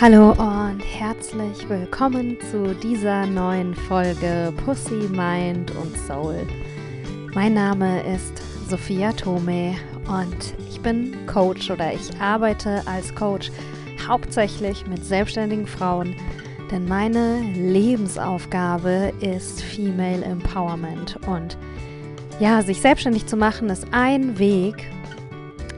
[0.00, 6.46] Hallo und herzlich willkommen zu dieser neuen Folge Pussy, Mind und Soul.
[7.34, 9.74] Mein Name ist Sophia Tome
[10.06, 13.50] und ich bin Coach oder ich arbeite als Coach
[14.06, 16.14] hauptsächlich mit selbstständigen Frauen,
[16.70, 21.58] denn meine Lebensaufgabe ist Female Empowerment und
[22.38, 24.76] ja, sich selbstständig zu machen ist ein Weg,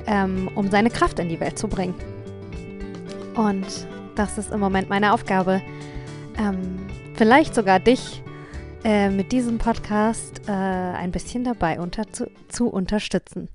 [0.06, 1.94] ähm, um seine Kraft in die Welt zu bringen.
[3.34, 5.62] Und das ist im Moment meine Aufgabe.
[6.38, 8.22] Ähm, vielleicht sogar dich
[8.84, 13.48] äh, mit diesem Podcast äh, ein bisschen dabei unter, zu, zu unterstützen.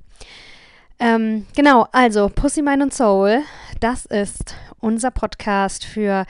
[0.99, 3.41] Ähm, genau, also Pussy, Mind und Soul,
[3.79, 6.25] das ist unser Podcast für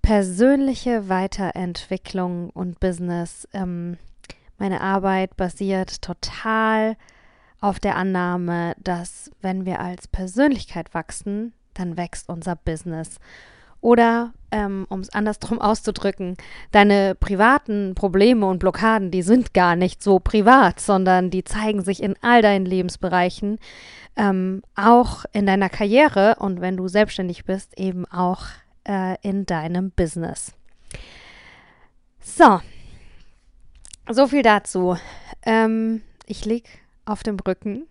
[0.00, 3.46] persönliche Weiterentwicklung und Business.
[3.52, 3.98] Ähm,
[4.58, 6.96] meine Arbeit basiert total
[7.60, 13.18] auf der Annahme, dass wenn wir als Persönlichkeit wachsen, dann wächst unser Business.
[13.80, 16.36] Oder, ähm, um es andersrum auszudrücken,
[16.72, 22.02] deine privaten Probleme und Blockaden, die sind gar nicht so privat, sondern die zeigen sich
[22.02, 23.58] in all deinen Lebensbereichen,
[24.16, 28.46] ähm, auch in deiner Karriere und wenn du selbstständig bist, eben auch
[28.86, 30.52] äh, in deinem Business.
[32.20, 32.60] So,
[34.08, 34.96] so viel dazu.
[35.44, 36.68] Ähm, ich liege
[37.06, 37.86] auf dem Rücken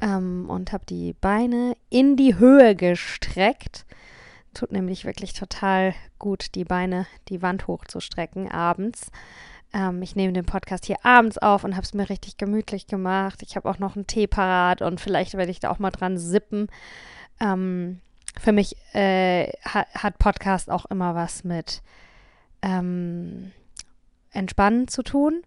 [0.00, 3.86] ähm, und habe die Beine in die Höhe gestreckt
[4.54, 9.10] Tut nämlich wirklich total gut, die Beine die Wand hochzustrecken abends.
[9.72, 13.42] Ähm, ich nehme den Podcast hier abends auf und habe es mir richtig gemütlich gemacht.
[13.42, 16.18] Ich habe auch noch einen Tee parat und vielleicht werde ich da auch mal dran
[16.18, 16.68] sippen.
[17.40, 18.00] Ähm,
[18.38, 21.82] für mich äh, hat, Podcast auch immer was mit
[22.62, 23.52] ähm,
[24.30, 25.42] Entspannen zu tun.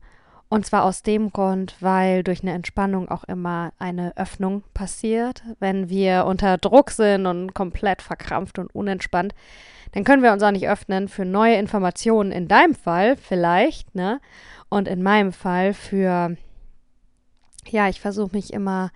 [0.48, 5.44] Und zwar aus dem Grund, weil durch eine Entspannung auch immer eine Öffnung passiert.
[5.60, 9.34] Wenn wir unter Druck sind und komplett verkrampft und unentspannt,
[9.94, 12.32] dann können wir uns auch nicht öffnen für neue Informationen.
[12.32, 14.22] In deinem Fall vielleicht, ne?
[14.70, 16.38] Und in meinem Fall für,
[17.68, 18.92] ja, ich versuche mich immer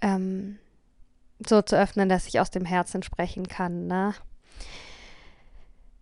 [0.00, 0.58] ähm,
[1.46, 4.14] so zu öffnen, dass ich aus dem Herzen sprechen kann, ne?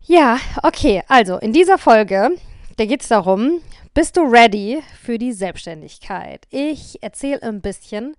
[0.05, 2.33] Ja, okay, also in dieser Folge,
[2.77, 3.61] da geht es darum,
[3.95, 6.47] bist du ready für die Selbstständigkeit?
[6.51, 8.17] Ich erzähle ein bisschen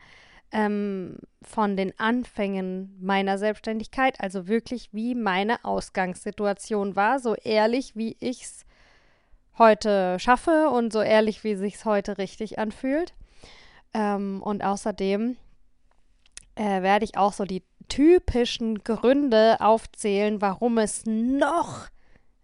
[0.51, 8.15] ähm, von den Anfängen meiner Selbstständigkeit, also wirklich wie meine Ausgangssituation war, so ehrlich wie
[8.19, 8.65] ich es
[9.57, 13.13] heute schaffe und so ehrlich wie sich heute richtig anfühlt.
[13.93, 15.37] Ähm, und außerdem
[16.55, 21.87] äh, werde ich auch so die typischen Gründe aufzählen, warum es noch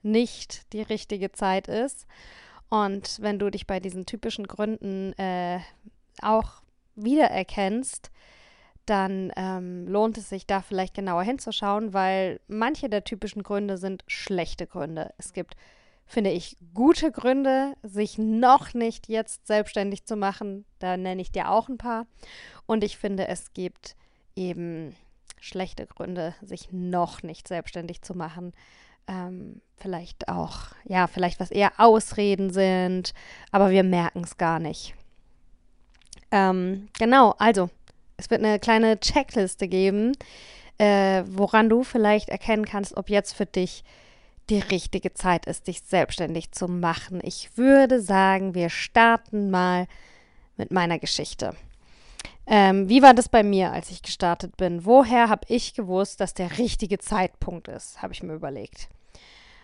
[0.02, 2.08] nicht die richtige Zeit ist
[2.70, 5.60] und wenn du dich bei diesen typischen Gründen äh,
[6.22, 6.62] auch
[6.96, 8.12] wiedererkennst,
[8.86, 14.04] dann ähm, lohnt es sich da vielleicht genauer hinzuschauen, weil manche der typischen Gründe sind
[14.08, 15.14] schlechte Gründe.
[15.18, 15.56] Es gibt,
[16.06, 20.66] finde ich, gute Gründe, sich noch nicht jetzt selbstständig zu machen.
[20.80, 22.08] Da nenne ich dir auch ein paar.
[22.66, 23.96] Und ich finde, es gibt
[24.36, 24.96] eben
[25.40, 28.54] schlechte Gründe, sich noch nicht selbstständig zu machen
[29.10, 33.14] ähm, vielleicht auch, ja, vielleicht was eher Ausreden sind,
[33.52, 34.94] aber wir merken es gar nicht.
[36.32, 37.70] Ähm, genau, also,
[38.18, 40.12] es wird eine kleine Checkliste geben,
[40.78, 43.84] äh, woran du vielleicht erkennen kannst, ob jetzt für dich
[44.50, 47.20] die richtige Zeit ist, dich selbstständig zu machen.
[47.24, 49.88] Ich würde sagen, wir starten mal
[50.58, 51.56] mit meiner Geschichte.
[52.48, 54.86] Ähm, wie war das bei mir, als ich gestartet bin?
[54.86, 58.02] Woher habe ich gewusst, dass der richtige Zeitpunkt ist?
[58.02, 58.90] Habe ich mir überlegt.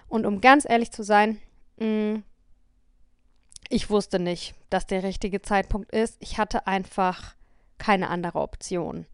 [0.08, 1.40] Und um ganz ehrlich zu sein,
[1.78, 2.18] mm,
[3.70, 6.18] ich wusste nicht, dass der richtige Zeitpunkt ist.
[6.20, 7.36] Ich hatte einfach
[7.78, 9.06] keine andere Option.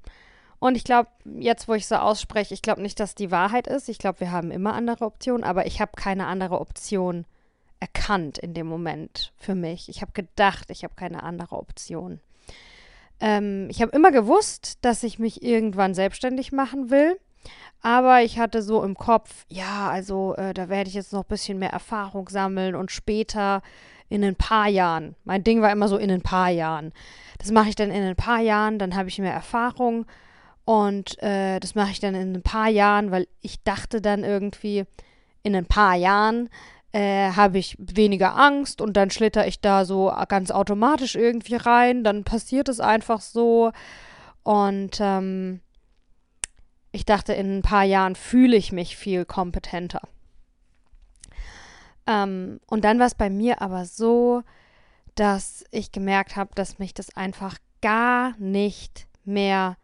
[0.60, 3.90] Und ich glaube, jetzt, wo ich so ausspreche, ich glaube nicht, dass die Wahrheit ist.
[3.90, 7.26] Ich glaube, wir haben immer andere Optionen, aber ich habe keine andere Option
[7.80, 9.90] erkannt in dem Moment für mich.
[9.90, 12.20] Ich habe gedacht, ich habe keine andere Option.
[13.20, 17.20] Ähm, ich habe immer gewusst, dass ich mich irgendwann selbstständig machen will.
[17.82, 21.30] Aber ich hatte so im Kopf, ja, also äh, da werde ich jetzt noch ein
[21.30, 23.62] bisschen mehr Erfahrung sammeln und später
[24.08, 25.16] in ein paar Jahren.
[25.24, 26.92] Mein Ding war immer so in ein paar Jahren.
[27.40, 30.06] Das mache ich dann in ein paar Jahren, dann habe ich mehr Erfahrung
[30.66, 34.84] und äh, das mache ich dann in ein paar Jahren, weil ich dachte dann irgendwie,
[35.42, 36.50] in ein paar Jahren
[36.92, 42.04] äh, habe ich weniger Angst und dann schlitter ich da so ganz automatisch irgendwie rein,
[42.04, 43.72] dann passiert es einfach so
[44.44, 45.62] und ähm,
[46.92, 50.02] ich dachte, in ein paar Jahren fühle ich mich viel kompetenter.
[52.08, 54.44] Ähm, und dann war es bei mir aber so,
[55.16, 59.78] dass ich gemerkt habe, dass mich das einfach gar nicht mehr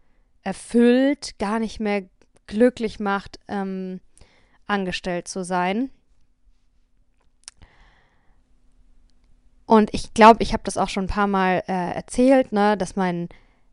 [0.44, 2.04] erfüllt, gar nicht mehr
[2.48, 4.00] glücklich macht, ähm,
[4.65, 5.89] angestellt zu sein.
[9.65, 12.95] Und ich glaube, ich habe das auch schon ein paar Mal äh, erzählt, ne, dass
[12.95, 13.27] mein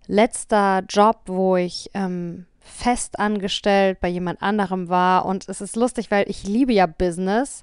[0.07, 5.27] letzter Job, wo ich ähm, fest angestellt bei jemand anderem war.
[5.27, 7.63] Und es ist lustig, weil ich liebe ja Business.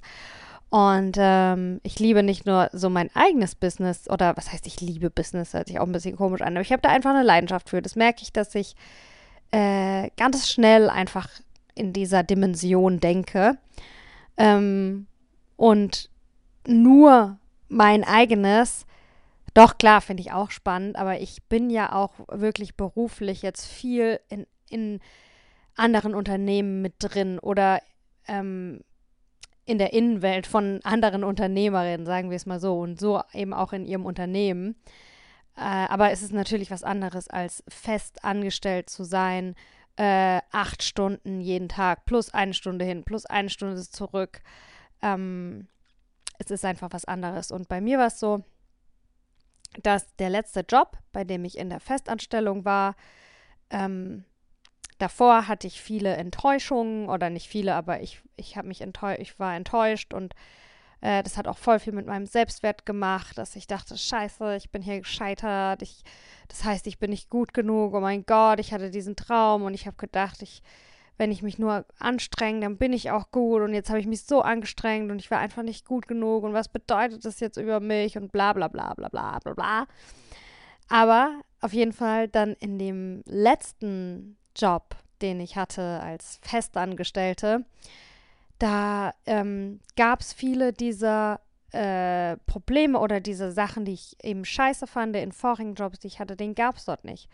[0.69, 5.09] Und ähm, ich liebe nicht nur so mein eigenes Business oder was heißt, ich liebe
[5.09, 7.69] Business, hört sich auch ein bisschen komisch an, aber ich habe da einfach eine Leidenschaft
[7.69, 7.81] für.
[7.81, 8.75] Das merke ich, dass ich
[9.51, 11.27] äh, ganz schnell einfach
[11.75, 13.57] in dieser Dimension denke.
[14.37, 15.07] Ähm,
[15.57, 16.09] und
[16.65, 17.37] nur
[17.67, 18.85] mein eigenes,
[19.53, 24.21] doch klar, finde ich auch spannend, aber ich bin ja auch wirklich beruflich jetzt viel
[24.29, 24.99] in, in
[25.75, 27.81] anderen Unternehmen mit drin oder
[28.27, 28.81] ähm,
[29.65, 33.73] in der Innenwelt von anderen Unternehmerinnen, sagen wir es mal so, und so eben auch
[33.73, 34.75] in ihrem Unternehmen.
[35.55, 39.55] Äh, aber es ist natürlich was anderes, als fest angestellt zu sein,
[39.97, 44.41] äh, acht Stunden jeden Tag, plus eine Stunde hin, plus eine Stunde zurück.
[45.01, 45.67] Ähm,
[46.39, 47.51] es ist einfach was anderes.
[47.51, 48.43] Und bei mir war es so,
[49.83, 52.95] dass der letzte Job, bei dem ich in der Festanstellung war,
[53.69, 54.25] ähm,
[55.01, 59.39] davor hatte ich viele Enttäuschungen oder nicht viele, aber ich, ich habe mich enttäuscht, ich
[59.39, 60.35] war enttäuscht und
[61.01, 64.69] äh, das hat auch voll viel mit meinem Selbstwert gemacht, dass ich dachte, scheiße, ich
[64.69, 66.03] bin hier gescheitert, ich,
[66.47, 69.73] das heißt, ich bin nicht gut genug, oh mein Gott, ich hatte diesen Traum und
[69.73, 70.61] ich habe gedacht, ich,
[71.17, 74.25] wenn ich mich nur anstrenge, dann bin ich auch gut und jetzt habe ich mich
[74.25, 77.79] so angestrengt und ich war einfach nicht gut genug und was bedeutet das jetzt über
[77.79, 79.87] mich und bla bla bla bla bla bla bla.
[80.89, 87.65] Aber auf jeden Fall dann in dem letzten Job, den ich hatte als Festangestellte,
[88.59, 91.39] da ähm, gab es viele dieser
[91.71, 96.19] äh, Probleme oder diese Sachen, die ich eben scheiße fand in vorigen Jobs, die ich
[96.19, 97.29] hatte, den gab es dort nicht.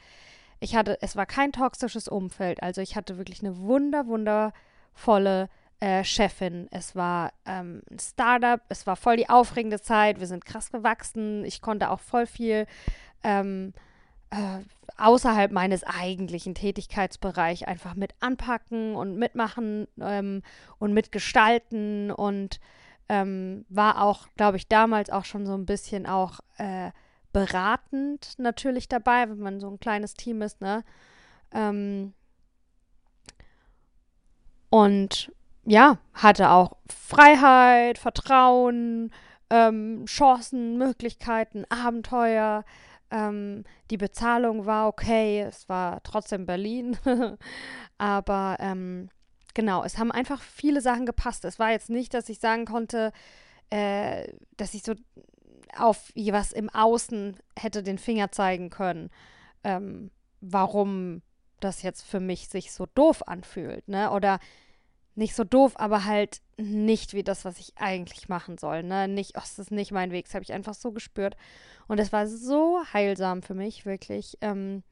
[0.60, 6.04] Ich hatte, es war kein toxisches Umfeld, also ich hatte wirklich eine wunder, wundervolle äh,
[6.04, 6.68] Chefin.
[6.72, 11.44] Es war ähm, ein Startup, es war voll die aufregende Zeit, wir sind krass gewachsen,
[11.46, 12.68] ich konnte auch voll viel
[13.24, 13.74] ähm,
[14.32, 14.60] äh,
[14.98, 20.42] außerhalb meines eigentlichen Tätigkeitsbereichs einfach mit anpacken und mitmachen ähm,
[20.80, 22.60] und mitgestalten und
[23.10, 26.92] ähm, war auch, glaube ich, damals auch schon so ein bisschen auch äh,
[27.32, 30.84] beratend natürlich dabei, wenn man so ein kleines Team ist, ne?
[31.52, 32.14] Ähm,
[34.70, 35.32] und
[35.66, 39.12] ja, hatte auch Freiheit, Vertrauen,
[39.50, 42.66] ähm, Chancen, Möglichkeiten, Abenteuer.
[43.12, 46.98] Ähm, die Bezahlung war okay, es war trotzdem Berlin,
[47.98, 49.10] aber ähm,
[49.54, 51.46] genau, es haben einfach viele Sachen gepasst.
[51.46, 53.12] Es war jetzt nicht, dass ich sagen konnte,
[53.70, 54.94] äh, dass ich so
[55.78, 59.10] auf was im Außen hätte den Finger zeigen können,
[59.64, 60.12] ähm,
[60.42, 61.22] warum
[61.60, 64.12] das jetzt für mich sich so doof anfühlt, ne?
[64.12, 64.40] Oder
[65.18, 68.84] nicht so doof, aber halt nicht wie das, was ich eigentlich machen soll.
[68.84, 69.08] Ne?
[69.08, 70.26] Nicht, oh, das ist nicht mein Weg.
[70.26, 71.36] Das habe ich einfach so gespürt.
[71.88, 74.84] Und es war so heilsam für mich, wirklich, ähm,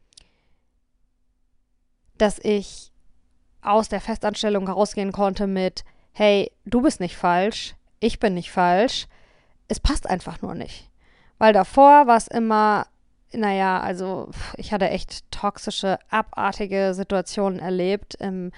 [2.17, 2.91] dass ich
[3.61, 9.07] aus der Festanstellung herausgehen konnte mit, hey, du bist nicht falsch, ich bin nicht falsch.
[9.67, 10.89] Es passt einfach nur nicht.
[11.37, 12.87] Weil davor war es immer,
[13.31, 18.15] naja, also ich hatte echt toxische, abartige Situationen erlebt.
[18.15, 18.51] Im,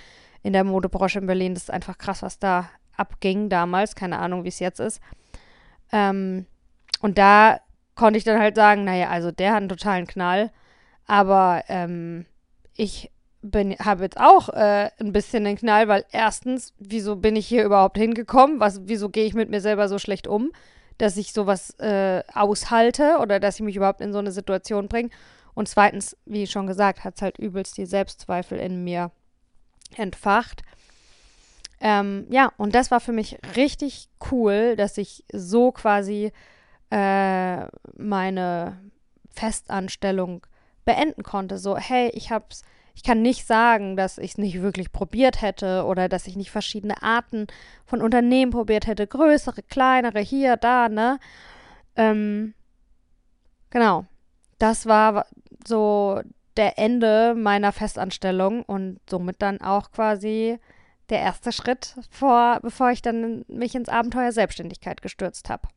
[0.44, 1.54] in der Modebranche in Berlin.
[1.54, 3.96] Das ist einfach krass, was da abging damals.
[3.96, 5.02] Keine Ahnung, wie es jetzt ist.
[5.92, 6.46] Ähm,
[7.02, 7.60] und da
[7.96, 10.52] konnte ich dann halt sagen, naja, also der hat einen totalen Knall.
[11.06, 12.26] Aber ähm,
[12.76, 13.12] ich
[13.80, 17.98] habe jetzt auch äh, ein bisschen den Knall, weil erstens, wieso bin ich hier überhaupt
[17.98, 18.60] hingekommen?
[18.60, 20.52] Was, wieso gehe ich mit mir selber so schlecht um,
[20.98, 25.10] dass ich sowas äh, aushalte oder dass ich mich überhaupt in so eine Situation bringe?
[25.54, 29.12] Und zweitens, wie schon gesagt, hat es halt übelst die Selbstzweifel in mir
[29.96, 30.64] entfacht.
[31.80, 36.32] Ähm, ja, und das war für mich richtig cool, dass ich so quasi
[36.90, 37.66] äh,
[37.96, 38.80] meine
[39.30, 40.46] Festanstellung
[40.86, 41.60] beenden konnte.
[41.60, 42.64] So, hey, ich hab's,
[42.96, 46.50] ich kann nicht sagen, dass ich es nicht wirklich probiert hätte oder dass ich nicht
[46.50, 47.46] verschiedene Arten
[47.86, 51.20] von Unternehmen probiert hätte, größere, kleinere, hier, da, ne?
[51.96, 52.56] Ähm,
[53.70, 54.06] genau.
[54.58, 55.28] Das war
[55.68, 56.22] so
[56.58, 60.60] der Ende meiner Festanstellung und somit dann auch quasi
[61.10, 65.68] der erste Schritt vor, bevor ich dann mich ins Abenteuer Selbstständigkeit gestürzt habe.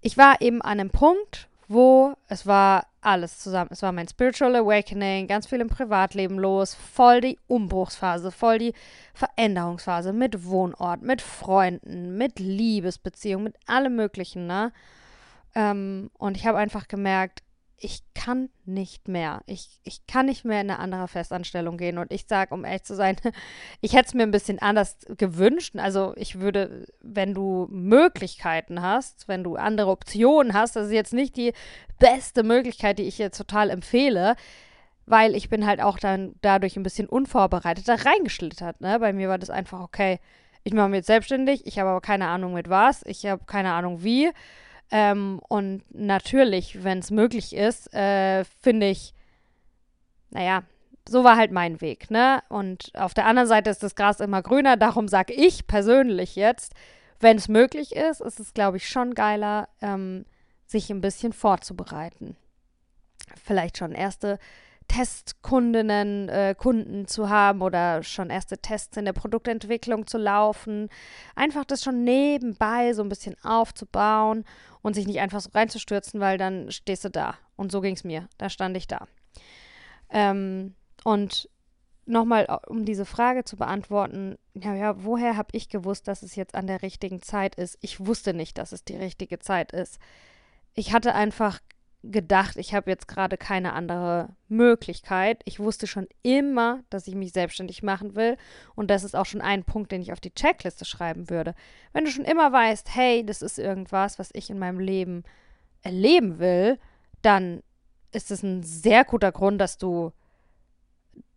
[0.00, 3.70] Ich war eben an einem Punkt, wo es war alles zusammen.
[3.72, 8.74] Es war mein Spiritual Awakening, ganz viel im Privatleben los, voll die Umbruchsphase, voll die
[9.14, 14.72] Veränderungsphase mit Wohnort, mit Freunden, mit Liebesbeziehungen, mit allem Möglichen, ne?
[15.54, 17.42] Ähm, und ich habe einfach gemerkt,
[17.82, 19.40] ich kann nicht mehr.
[19.46, 21.96] Ich, ich kann nicht mehr in eine andere Festanstellung gehen.
[21.96, 23.16] Und ich sage, um ehrlich zu sein,
[23.80, 25.74] ich hätte es mir ein bisschen anders gewünscht.
[25.76, 31.14] Also ich würde, wenn du Möglichkeiten hast, wenn du andere Optionen hast, das ist jetzt
[31.14, 31.54] nicht die
[31.98, 34.36] beste Möglichkeit, die ich jetzt total empfehle,
[35.06, 38.82] weil ich bin halt auch dann dadurch ein bisschen unvorbereitet da reingeschlittert.
[38.82, 39.00] Ne?
[39.00, 40.20] Bei mir war das einfach, okay,
[40.64, 43.72] ich mache mich jetzt selbstständig, ich habe aber keine Ahnung mit was, ich habe keine
[43.72, 44.30] Ahnung wie.
[44.90, 49.14] Ähm, und natürlich, wenn es möglich ist, äh, finde ich,
[50.30, 50.62] naja,
[51.08, 52.42] so war halt mein Weg, ne?
[52.48, 56.74] Und auf der anderen Seite ist das Gras immer grüner, darum sage ich persönlich jetzt,
[57.20, 60.24] wenn es möglich ist, ist es, glaube ich, schon geiler, ähm,
[60.66, 62.36] sich ein bisschen vorzubereiten.
[63.44, 64.38] Vielleicht schon erste
[64.88, 70.88] Testkundinnen, äh, Kunden zu haben oder schon erste Tests in der Produktentwicklung zu laufen.
[71.36, 74.44] Einfach das schon nebenbei so ein bisschen aufzubauen
[74.82, 77.34] und sich nicht einfach so reinzustürzen, weil dann stehst du da.
[77.56, 78.28] Und so ging es mir.
[78.38, 79.06] Da stand ich da.
[80.10, 81.48] Ähm, und
[82.06, 86.54] nochmal, um diese Frage zu beantworten, ja, ja, woher habe ich gewusst, dass es jetzt
[86.54, 87.78] an der richtigen Zeit ist?
[87.80, 89.98] Ich wusste nicht, dass es die richtige Zeit ist.
[90.74, 91.60] Ich hatte einfach
[92.02, 95.42] gedacht, ich habe jetzt gerade keine andere Möglichkeit.
[95.44, 98.36] Ich wusste schon immer, dass ich mich selbstständig machen will.
[98.74, 101.54] Und das ist auch schon ein Punkt, den ich auf die Checkliste schreiben würde.
[101.92, 105.24] Wenn du schon immer weißt, hey, das ist irgendwas, was ich in meinem Leben
[105.82, 106.78] erleben will,
[107.22, 107.62] dann
[108.12, 110.12] ist es ein sehr guter Grund, dass du,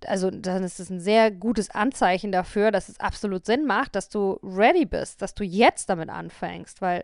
[0.05, 4.07] also dann ist es ein sehr gutes Anzeichen dafür, dass es absolut Sinn macht, dass
[4.07, 7.03] du ready bist, dass du jetzt damit anfängst, weil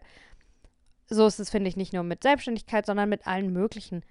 [1.09, 4.03] so ist es, finde ich, nicht nur mit Selbstständigkeit, sondern mit allen möglichen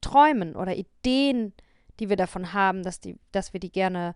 [0.00, 1.54] Träumen oder Ideen,
[1.98, 4.14] die wir davon haben, dass, die, dass wir die gerne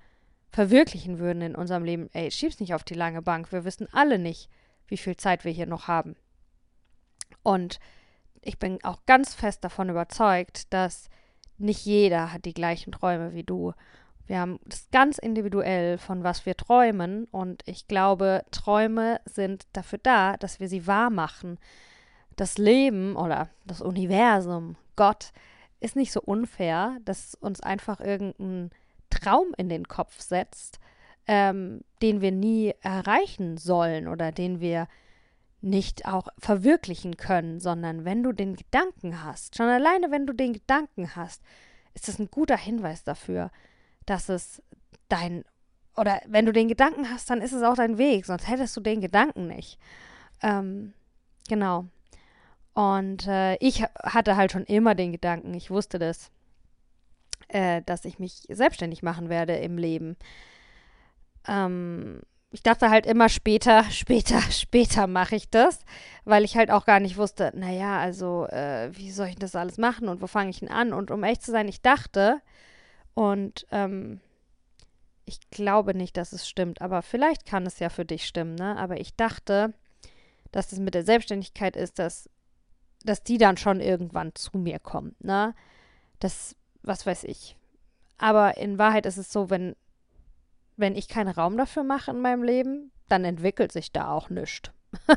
[0.50, 2.08] verwirklichen würden in unserem Leben.
[2.12, 3.52] Ey, schieb's nicht auf die lange Bank.
[3.52, 4.50] Wir wissen alle nicht,
[4.86, 6.16] wie viel Zeit wir hier noch haben.
[7.42, 7.78] Und
[8.42, 11.08] ich bin auch ganz fest davon überzeugt, dass
[11.58, 13.72] nicht jeder hat die gleichen Träume wie du.
[14.26, 17.24] Wir haben das ganz individuell, von was wir träumen.
[17.30, 21.58] Und ich glaube, Träume sind dafür da, dass wir sie wahr machen,
[22.38, 25.32] das Leben oder das Universum, Gott,
[25.80, 28.70] ist nicht so unfair, dass uns einfach irgendein
[29.10, 30.78] Traum in den Kopf setzt,
[31.26, 34.88] ähm, den wir nie erreichen sollen oder den wir
[35.60, 40.52] nicht auch verwirklichen können, sondern wenn du den Gedanken hast, schon alleine wenn du den
[40.52, 41.42] Gedanken hast,
[41.94, 43.50] ist das ein guter Hinweis dafür,
[44.06, 44.62] dass es
[45.08, 45.44] dein,
[45.96, 48.80] oder wenn du den Gedanken hast, dann ist es auch dein Weg, sonst hättest du
[48.80, 49.80] den Gedanken nicht.
[50.42, 50.92] Ähm,
[51.48, 51.86] genau.
[52.74, 56.30] Und äh, ich hatte halt schon immer den Gedanken, ich wusste das,
[57.48, 60.16] äh, dass ich mich selbstständig machen werde im Leben.
[61.46, 62.20] Ähm,
[62.50, 65.80] ich dachte halt immer später, später, später mache ich das,
[66.24, 69.78] weil ich halt auch gar nicht wusste, naja, also äh, wie soll ich das alles
[69.78, 70.92] machen und wo fange ich denn an?
[70.92, 72.40] Und um echt zu sein, ich dachte,
[73.14, 74.20] und ähm,
[75.24, 78.76] ich glaube nicht, dass es stimmt, aber vielleicht kann es ja für dich stimmen, ne?
[78.76, 79.74] Aber ich dachte,
[80.52, 82.30] dass es mit der Selbstständigkeit ist, dass
[83.08, 85.54] dass die dann schon irgendwann zu mir kommt, ne?
[86.20, 87.56] Das, was weiß ich.
[88.18, 89.76] Aber in Wahrheit ist es so, wenn,
[90.76, 94.70] wenn ich keinen Raum dafür mache in meinem Leben, dann entwickelt sich da auch nichts.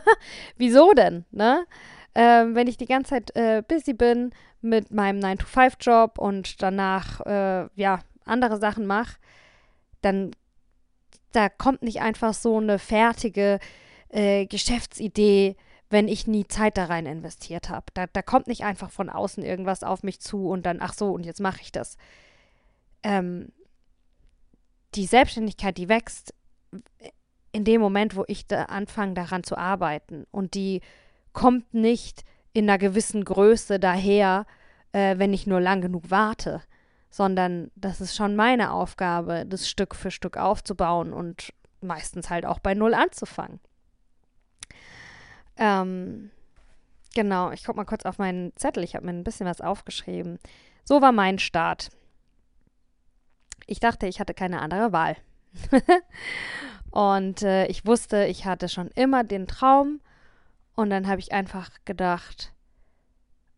[0.58, 1.66] Wieso denn, ne?
[2.14, 4.32] Ähm, wenn ich die ganze Zeit äh, busy bin
[4.62, 9.18] mit meinem 9-to-5-Job und danach, äh, ja, andere Sachen mache,
[10.02, 10.32] dann
[11.32, 13.60] da kommt nicht einfach so eine fertige
[14.10, 15.56] äh, Geschäftsidee
[15.92, 17.86] wenn ich nie Zeit da rein investiert habe.
[17.94, 21.12] Da, da kommt nicht einfach von außen irgendwas auf mich zu und dann, ach so,
[21.12, 21.98] und jetzt mache ich das.
[23.04, 23.52] Ähm,
[24.96, 26.34] die Selbstständigkeit, die wächst
[27.52, 30.26] in dem Moment, wo ich da anfange, daran zu arbeiten.
[30.32, 30.82] Und die
[31.34, 34.46] kommt nicht in einer gewissen Größe daher,
[34.92, 36.62] äh, wenn ich nur lang genug warte,
[37.10, 42.60] sondern das ist schon meine Aufgabe, das Stück für Stück aufzubauen und meistens halt auch
[42.60, 43.60] bei Null anzufangen.
[45.58, 46.32] Ähm,
[47.14, 48.84] genau, ich gucke mal kurz auf meinen Zettel.
[48.84, 50.40] Ich habe mir ein bisschen was aufgeschrieben.
[50.84, 51.90] So war mein Start.
[53.68, 55.16] Ich dachte, ich hatte keine andere Wahl.
[56.92, 60.02] und äh, ich wusste, ich hatte schon immer den Traum.
[60.76, 62.54] Und dann habe ich einfach gedacht,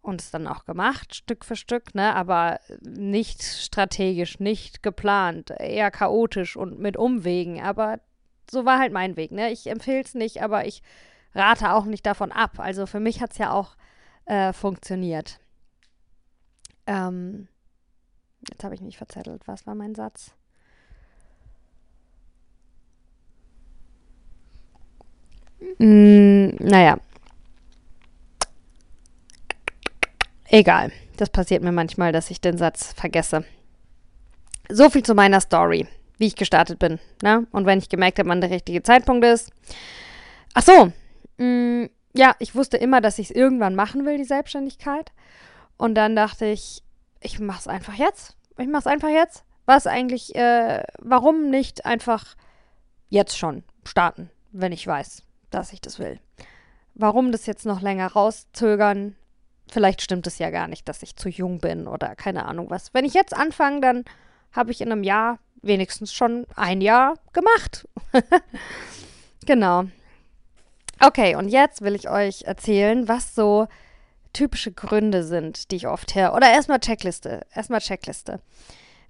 [0.03, 5.91] und es dann auch gemacht, Stück für Stück, ne, aber nicht strategisch, nicht geplant, eher
[5.91, 7.99] chaotisch und mit Umwegen, aber
[8.51, 9.51] so war halt mein Weg, ne?
[9.51, 10.83] Ich empfehle es nicht, aber ich
[11.35, 12.59] rate auch nicht davon ab.
[12.59, 13.75] Also für mich hat es ja auch
[14.25, 15.39] äh, funktioniert.
[16.85, 17.47] Ähm,
[18.49, 19.47] jetzt habe ich mich verzettelt.
[19.47, 20.33] Was war mein Satz?
[25.79, 26.97] Mm, naja.
[30.45, 33.43] Egal, das passiert mir manchmal, dass ich den Satz vergesse.
[34.69, 35.87] So viel zu meiner Story,
[36.17, 36.99] wie ich gestartet bin.
[37.23, 37.47] Ne?
[37.51, 39.51] Und wenn ich gemerkt habe, wann der richtige Zeitpunkt ist.
[40.53, 40.91] Ach so,
[41.37, 45.11] mh, mm, ja, ich wusste immer, dass ich es irgendwann machen will, die Selbstständigkeit.
[45.77, 46.83] Und dann dachte ich,
[47.21, 48.35] ich mache es einfach jetzt.
[48.57, 49.43] Ich mache es einfach jetzt.
[49.65, 52.35] Was eigentlich, äh, warum nicht einfach
[53.09, 56.19] jetzt schon starten, wenn ich weiß, dass ich das will?
[56.93, 59.15] Warum das jetzt noch länger rauszögern?
[59.71, 62.93] Vielleicht stimmt es ja gar nicht, dass ich zu jung bin oder keine Ahnung was.
[62.93, 64.05] Wenn ich jetzt anfange, dann
[64.51, 67.87] habe ich in einem Jahr wenigstens schon ein Jahr gemacht.
[69.45, 69.85] genau.
[70.99, 73.67] Okay, und jetzt will ich euch erzählen, was so
[74.31, 76.33] typische Gründe sind, die ich oft höre.
[76.33, 77.41] Oder erstmal Checkliste.
[77.53, 78.39] Erstmal Checkliste.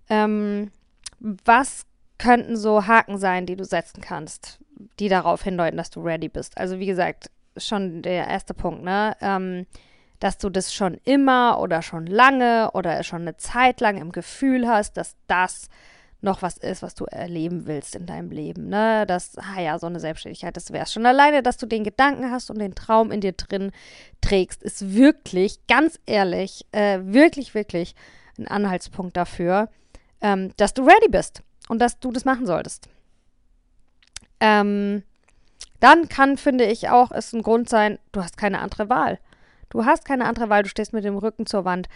[0.09, 0.71] Ähm,
[1.19, 1.85] was
[2.17, 4.59] könnten so Haken sein, die du setzen kannst,
[4.99, 6.57] die darauf hindeuten, dass du ready bist?
[6.57, 9.15] Also wie gesagt, schon der erste Punkt, ne?
[9.21, 9.65] Ähm,
[10.19, 14.67] dass du das schon immer oder schon lange oder schon eine Zeit lang im Gefühl
[14.67, 15.67] hast, dass das
[16.23, 18.69] noch was ist, was du erleben willst in deinem Leben.
[18.69, 19.05] Ne?
[19.05, 21.05] Das, ah ja, so eine Selbstständigkeit, das wäre schon.
[21.05, 23.71] Alleine, dass du den Gedanken hast und den Traum in dir drin
[24.21, 27.95] trägst, ist wirklich, ganz ehrlich, äh, wirklich, wirklich
[28.37, 29.69] ein Anhaltspunkt dafür,
[30.21, 32.87] ähm, dass du ready bist und dass du das machen solltest.
[34.39, 35.03] Ähm,
[35.79, 39.19] dann kann, finde ich, auch es ein Grund sein, du hast keine andere Wahl.
[39.69, 41.89] Du hast keine andere Wahl, du stehst mit dem Rücken zur Wand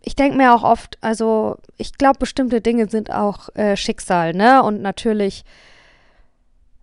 [0.00, 4.62] ich denke mir auch oft, also ich glaube, bestimmte Dinge sind auch äh, Schicksal, ne?
[4.62, 5.44] Und natürlich,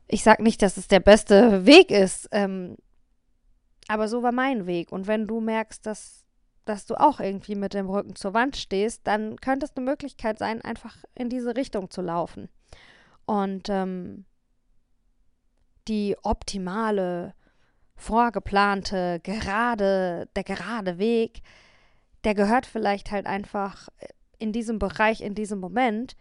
[0.08, 2.76] ich sage nicht, dass es der beste Weg ist, ähm,
[3.88, 4.92] aber so war mein Weg.
[4.92, 6.24] Und wenn du merkst, dass,
[6.66, 10.40] dass du auch irgendwie mit dem Rücken zur Wand stehst, dann könnte es eine Möglichkeit
[10.40, 12.50] sein, einfach in diese Richtung zu laufen.
[13.26, 14.26] Und ähm,
[15.88, 17.34] die optimale,
[17.96, 21.42] vorgeplante, gerade, der gerade Weg,
[22.26, 24.08] der gehört vielleicht halt einfach äh,
[24.38, 26.16] in diesem Bereich, in diesem Moment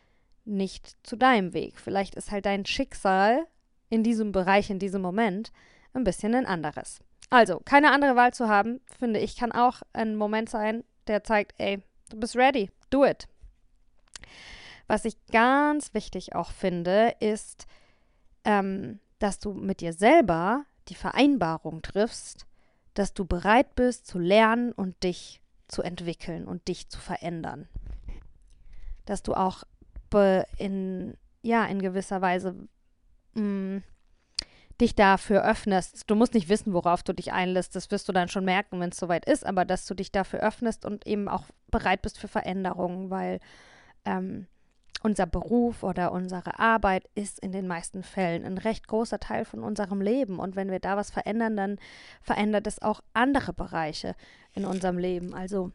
[0.45, 1.81] nicht zu deinem Weg.
[1.81, 3.47] Vielleicht ist halt dein Schicksal
[3.89, 5.53] in diesem Bereich, in diesem Moment
[5.95, 7.01] ein bisschen ein anderes.
[7.31, 11.55] Also, keine andere Wahl zu haben, finde ich, kann auch ein Moment sein, der zeigt,
[11.59, 13.27] ey, du bist ready, do it.
[14.87, 17.67] Was ich ganz wichtig auch finde, ist,
[18.45, 22.47] ähm, dass du mit dir selber die Vereinbarung triffst,
[22.93, 27.69] dass du bereit bist zu lernen und dich zu entwickeln und dich zu verändern.
[29.05, 29.65] Dass du auch
[30.59, 32.55] in, ja, in gewisser Weise
[33.35, 33.83] mh, mm,
[34.81, 36.09] dich dafür öffnest.
[36.09, 37.75] Du musst nicht wissen, worauf du dich einlässt.
[37.75, 40.41] Das wirst du dann schon merken, wenn es soweit ist, aber dass du dich dafür
[40.41, 43.41] öffnest und eben auch bereit bist für Veränderungen, weil
[44.05, 44.47] ähm,
[45.03, 49.63] unser Beruf oder unsere Arbeit ist in den meisten Fällen ein recht großer Teil von
[49.63, 50.39] unserem Leben.
[50.39, 51.79] Und wenn wir da was verändern, dann
[52.23, 54.15] verändert es auch andere Bereiche
[54.55, 55.35] in unserem Leben.
[55.35, 55.73] Also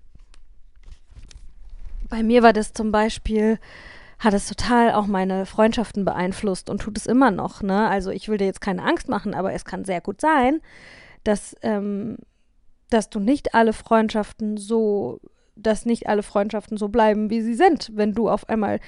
[2.10, 3.60] bei mir war das zum Beispiel,
[4.18, 7.62] hat es total auch meine Freundschaften beeinflusst und tut es immer noch.
[7.62, 7.88] Ne?
[7.88, 10.60] Also ich will dir jetzt keine Angst machen, aber es kann sehr gut sein,
[11.24, 12.18] dass, ähm,
[12.90, 15.22] dass du nicht alle Freundschaften so,
[15.56, 18.80] dass nicht alle Freundschaften so bleiben, wie sie sind, wenn du auf einmal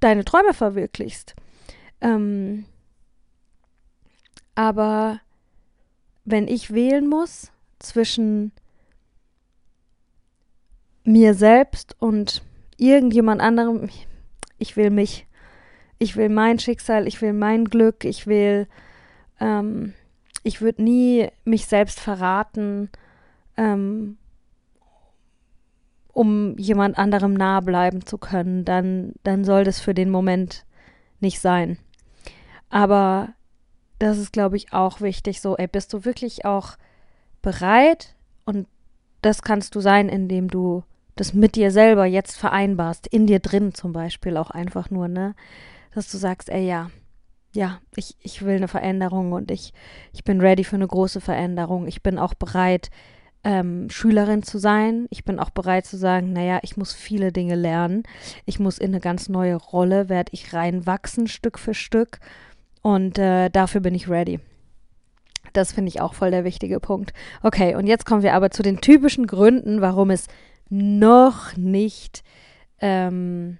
[0.00, 1.34] deine Träume verwirklichst.
[2.00, 2.64] Ähm,
[4.54, 5.20] aber
[6.24, 8.52] wenn ich wählen muss zwischen
[11.04, 12.42] mir selbst und
[12.76, 13.88] irgendjemand anderem,
[14.58, 15.26] ich will mich,
[15.98, 18.66] ich will mein Schicksal, ich will mein Glück, ich will,
[19.40, 19.94] ähm,
[20.42, 22.90] ich würde nie mich selbst verraten,
[23.56, 24.16] ähm,
[26.20, 30.66] um jemand anderem nahe bleiben zu können, dann, dann soll das für den Moment
[31.18, 31.78] nicht sein.
[32.68, 33.30] Aber
[33.98, 35.40] das ist, glaube ich, auch wichtig.
[35.40, 36.76] So, ey, bist du wirklich auch
[37.40, 38.16] bereit?
[38.44, 38.68] Und
[39.22, 40.82] das kannst du sein, indem du
[41.16, 45.34] das mit dir selber jetzt vereinbarst, in dir drin zum Beispiel auch einfach nur, ne?
[45.94, 46.90] Dass du sagst, ey, ja,
[47.54, 49.72] ja, ich, ich will eine Veränderung und ich,
[50.12, 51.86] ich bin ready für eine große Veränderung.
[51.86, 52.90] Ich bin auch bereit,
[53.44, 55.06] ähm, Schülerin zu sein.
[55.10, 58.02] Ich bin auch bereit zu sagen, naja, ich muss viele Dinge lernen.
[58.44, 62.20] Ich muss in eine ganz neue Rolle, werde ich reinwachsen Stück für Stück.
[62.82, 64.40] Und äh, dafür bin ich ready.
[65.52, 67.12] Das finde ich auch voll der wichtige Punkt.
[67.42, 70.26] Okay, und jetzt kommen wir aber zu den typischen Gründen, warum es
[70.68, 72.22] noch nicht,
[72.80, 73.58] ähm,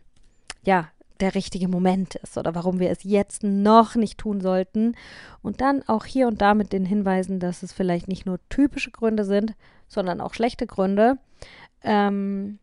[0.62, 0.88] ja,
[1.20, 4.96] der richtige Moment ist oder warum wir es jetzt noch nicht tun sollten.
[5.42, 8.90] Und dann auch hier und da mit den Hinweisen, dass es vielleicht nicht nur typische
[8.90, 9.54] Gründe sind,
[9.88, 11.18] sondern auch schlechte Gründe.
[11.82, 12.58] Ähm,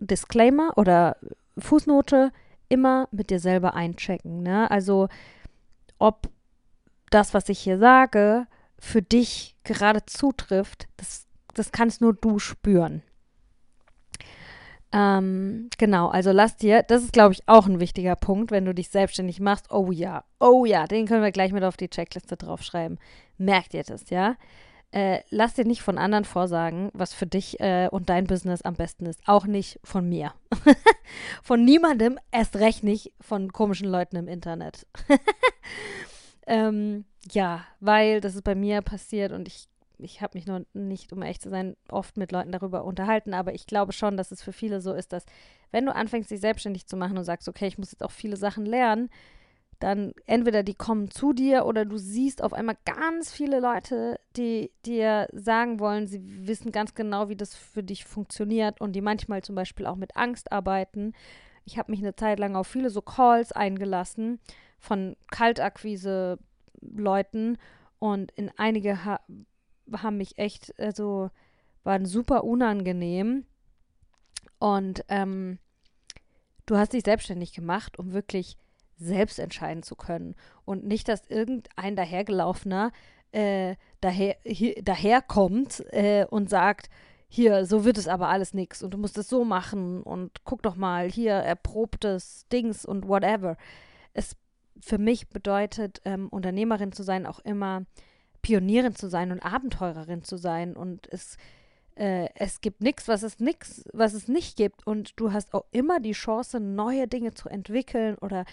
[0.00, 1.16] Disclaimer oder
[1.58, 2.32] Fußnote
[2.68, 4.42] immer mit dir selber einchecken.
[4.42, 4.70] Ne?
[4.70, 5.08] Also
[5.98, 6.28] ob
[7.10, 8.46] das, was ich hier sage,
[8.78, 13.02] für dich gerade zutrifft, das das kannst nur du spüren.
[14.90, 18.72] Ähm, genau, also lass dir, das ist, glaube ich, auch ein wichtiger Punkt, wenn du
[18.72, 19.70] dich selbstständig machst.
[19.70, 22.98] Oh ja, oh ja, den können wir gleich mit auf die Checkliste draufschreiben.
[23.36, 24.36] Merkt ihr das, ja?
[24.90, 28.74] Äh, lass dir nicht von anderen vorsagen, was für dich äh, und dein Business am
[28.74, 29.20] besten ist.
[29.26, 30.32] Auch nicht von mir.
[31.42, 34.86] von niemandem, erst recht nicht von komischen Leuten im Internet.
[36.46, 39.67] ähm, ja, weil das ist bei mir passiert und ich
[39.98, 43.54] ich habe mich noch nicht, um echt zu sein, oft mit Leuten darüber unterhalten, aber
[43.54, 45.26] ich glaube schon, dass es für viele so ist, dass
[45.70, 48.36] wenn du anfängst, dich selbstständig zu machen und sagst, okay, ich muss jetzt auch viele
[48.36, 49.10] Sachen lernen,
[49.78, 54.72] dann entweder die kommen zu dir oder du siehst auf einmal ganz viele Leute, die
[54.84, 59.42] dir sagen wollen, sie wissen ganz genau, wie das für dich funktioniert und die manchmal
[59.42, 61.12] zum Beispiel auch mit Angst arbeiten.
[61.64, 64.40] Ich habe mich eine Zeit lang auf viele so Calls eingelassen
[64.78, 67.58] von Kaltakquise-Leuten
[67.98, 68.98] und in einige
[69.92, 71.30] haben mich echt, also
[71.84, 73.44] waren super unangenehm.
[74.58, 75.58] Und ähm,
[76.66, 78.56] du hast dich selbstständig gemacht, um wirklich
[78.96, 80.34] selbst entscheiden zu können.
[80.64, 82.92] Und nicht, dass irgendein dahergelaufener
[83.32, 86.88] äh, daher, hier, daherkommt äh, und sagt,
[87.28, 90.62] hier, so wird es aber alles nichts und du musst es so machen und guck
[90.62, 93.58] doch mal, hier erprobtes Dings und whatever.
[94.14, 94.34] Es
[94.80, 97.84] für mich bedeutet, ähm, Unternehmerin zu sein, auch immer
[98.42, 100.76] Pionierin zu sein und Abenteurerin zu sein.
[100.76, 101.36] Und es,
[101.96, 104.86] äh, es gibt nichts, was es nix, was es nicht gibt.
[104.86, 108.44] Und du hast auch immer die Chance, neue Dinge zu entwickeln oder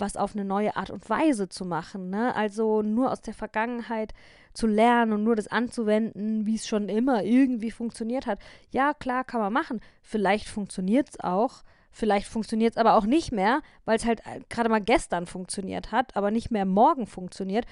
[0.00, 2.10] was auf eine neue Art und Weise zu machen.
[2.10, 2.34] Ne?
[2.34, 4.12] Also nur aus der Vergangenheit
[4.52, 8.40] zu lernen und nur das anzuwenden, wie es schon immer irgendwie funktioniert hat.
[8.70, 9.80] Ja, klar, kann man machen.
[10.02, 11.62] Vielleicht funktioniert es auch.
[11.90, 15.90] Vielleicht funktioniert es aber auch nicht mehr, weil es halt äh, gerade mal gestern funktioniert
[15.90, 17.66] hat, aber nicht mehr morgen funktioniert.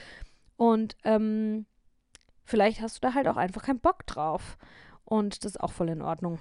[0.56, 1.66] Und ähm,
[2.44, 4.56] vielleicht hast du da halt auch einfach keinen Bock drauf.
[5.04, 6.40] Und das ist auch voll in Ordnung.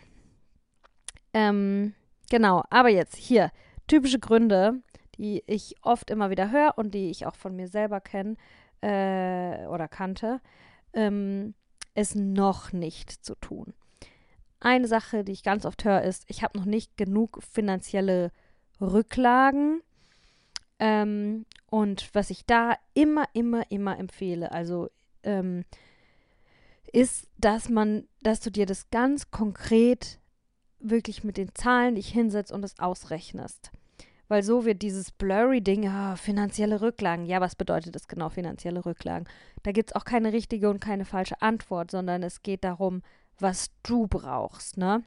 [1.33, 1.93] Ähm,
[2.29, 3.51] genau, aber jetzt hier
[3.87, 4.81] typische Gründe,
[5.17, 8.35] die ich oft immer wieder höre und die ich auch von mir selber kenne
[8.81, 10.41] äh, oder kannte,
[10.93, 11.53] ähm,
[11.93, 13.73] es noch nicht zu tun.
[14.59, 18.31] Eine Sache, die ich ganz oft höre, ist, ich habe noch nicht genug finanzielle
[18.81, 19.81] Rücklagen
[20.79, 24.89] ähm, und was ich da immer, immer, immer empfehle, also
[25.23, 25.65] ähm,
[26.91, 30.19] ist, dass man, dass du dir das ganz konkret
[30.79, 33.71] wirklich mit den Zahlen dich hinsetzt und es ausrechnest.
[34.27, 37.25] Weil so wird dieses blurry Ding, ja, finanzielle Rücklagen.
[37.25, 39.27] Ja, was bedeutet das genau, finanzielle Rücklagen?
[39.63, 43.01] Da gibt es auch keine richtige und keine falsche Antwort, sondern es geht darum,
[43.39, 45.03] was du brauchst, ne?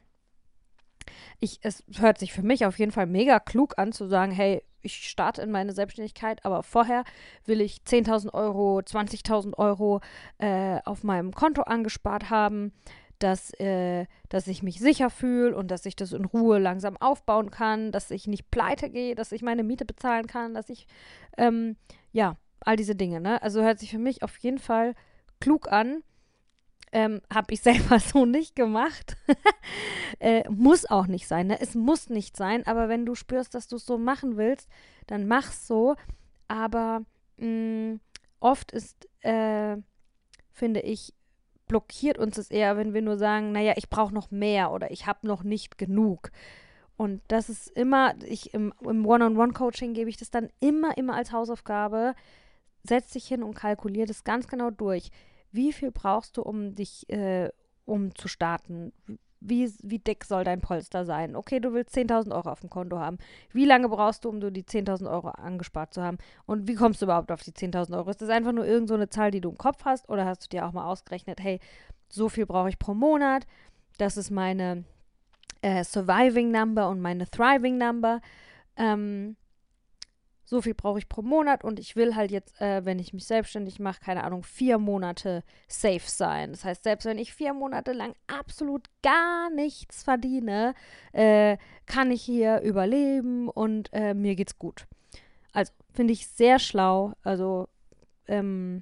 [1.39, 4.63] Ich, es hört sich für mich auf jeden Fall mega klug an zu sagen, hey,
[4.81, 7.03] ich starte in meine Selbstständigkeit, aber vorher
[7.45, 10.01] will ich 10.000 Euro, 20.000 Euro
[10.37, 12.71] äh, auf meinem Konto angespart haben,
[13.19, 17.51] dass, äh, dass ich mich sicher fühle und dass ich das in Ruhe langsam aufbauen
[17.51, 20.87] kann, dass ich nicht pleite gehe, dass ich meine Miete bezahlen kann, dass ich,
[21.37, 21.75] ähm,
[22.13, 23.19] ja, all diese Dinge.
[23.19, 23.41] Ne?
[23.41, 24.95] Also hört sich für mich auf jeden Fall
[25.39, 26.03] klug an
[26.91, 29.17] ähm, Habe ich selber so nicht gemacht.
[30.19, 31.47] äh, muss auch nicht sein.
[31.47, 31.59] Ne?
[31.59, 34.69] Es muss nicht sein, aber wenn du spürst, dass du es so machen willst,
[35.07, 35.95] dann mach's so.
[36.47, 37.01] Aber
[37.37, 37.99] mh, mm,
[38.39, 39.77] oft ist, äh,
[40.51, 41.13] finde ich,
[41.67, 45.05] blockiert uns es eher, wenn wir nur sagen, naja, ich brauche noch mehr oder ich
[45.05, 46.31] habe noch nicht genug.
[46.97, 51.31] Und das ist immer, ich im, im One-on-One-Coaching gebe ich das dann immer, immer als
[51.31, 52.13] Hausaufgabe.
[52.83, 55.11] Setz dich hin und kalkulier das ganz genau durch
[55.51, 57.49] wie viel brauchst du, um dich, äh,
[57.85, 58.93] um zu starten?
[59.41, 61.35] Wie, wie dick soll dein Polster sein?
[61.35, 63.17] Okay, du willst 10.000 Euro auf dem Konto haben.
[63.53, 66.17] Wie lange brauchst du, um du die 10.000 Euro angespart zu haben?
[66.45, 68.09] Und wie kommst du überhaupt auf die 10.000 Euro?
[68.09, 70.09] Ist das einfach nur irgendeine so Zahl, die du im Kopf hast?
[70.09, 71.59] Oder hast du dir auch mal ausgerechnet, hey,
[72.09, 73.47] so viel brauche ich pro Monat?
[73.97, 74.83] Das ist meine
[75.61, 78.21] äh, Surviving Number und meine Thriving Number.
[78.75, 79.37] Ähm,
[80.49, 83.27] so viel brauche ich pro Monat und ich will halt jetzt, äh, wenn ich mich
[83.27, 86.51] selbstständig mache, keine Ahnung, vier Monate safe sein.
[86.53, 90.73] Das heißt, selbst wenn ich vier Monate lang absolut gar nichts verdiene,
[91.11, 94.87] äh, kann ich hier überleben und äh, mir geht's gut.
[95.53, 97.13] Also finde ich sehr schlau.
[97.21, 97.67] Also
[98.27, 98.81] ähm,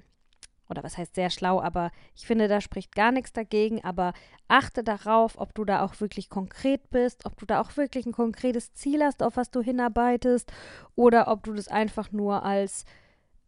[0.68, 4.12] oder was heißt sehr schlau, aber ich finde, da spricht gar nichts dagegen, aber
[4.48, 8.12] achte darauf, ob du da auch wirklich konkret bist, ob du da auch wirklich ein
[8.12, 10.52] konkretes Ziel hast, auf was du hinarbeitest,
[10.94, 12.84] oder ob du das einfach nur als,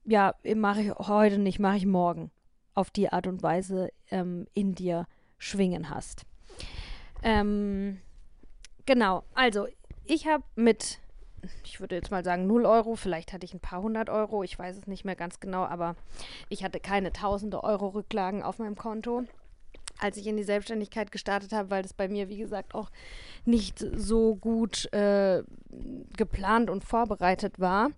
[0.04, 2.30] ja, mache ich heute nicht, mache ich morgen,
[2.74, 5.06] auf die Art und Weise ähm, in dir
[5.38, 6.24] schwingen hast.
[7.22, 8.00] Ähm,
[8.86, 9.66] genau, also
[10.04, 11.00] ich habe mit
[11.64, 14.58] ich würde jetzt mal sagen 0 Euro, vielleicht hatte ich ein paar hundert Euro, ich
[14.58, 15.96] weiß es nicht mehr ganz genau, aber
[16.48, 19.24] ich hatte keine tausende Euro Rücklagen auf meinem Konto.
[19.98, 22.90] als ich in die Selbstständigkeit gestartet habe, weil das bei mir, wie gesagt, auch
[23.44, 25.42] nicht so gut äh,
[26.16, 27.90] geplant und vorbereitet war.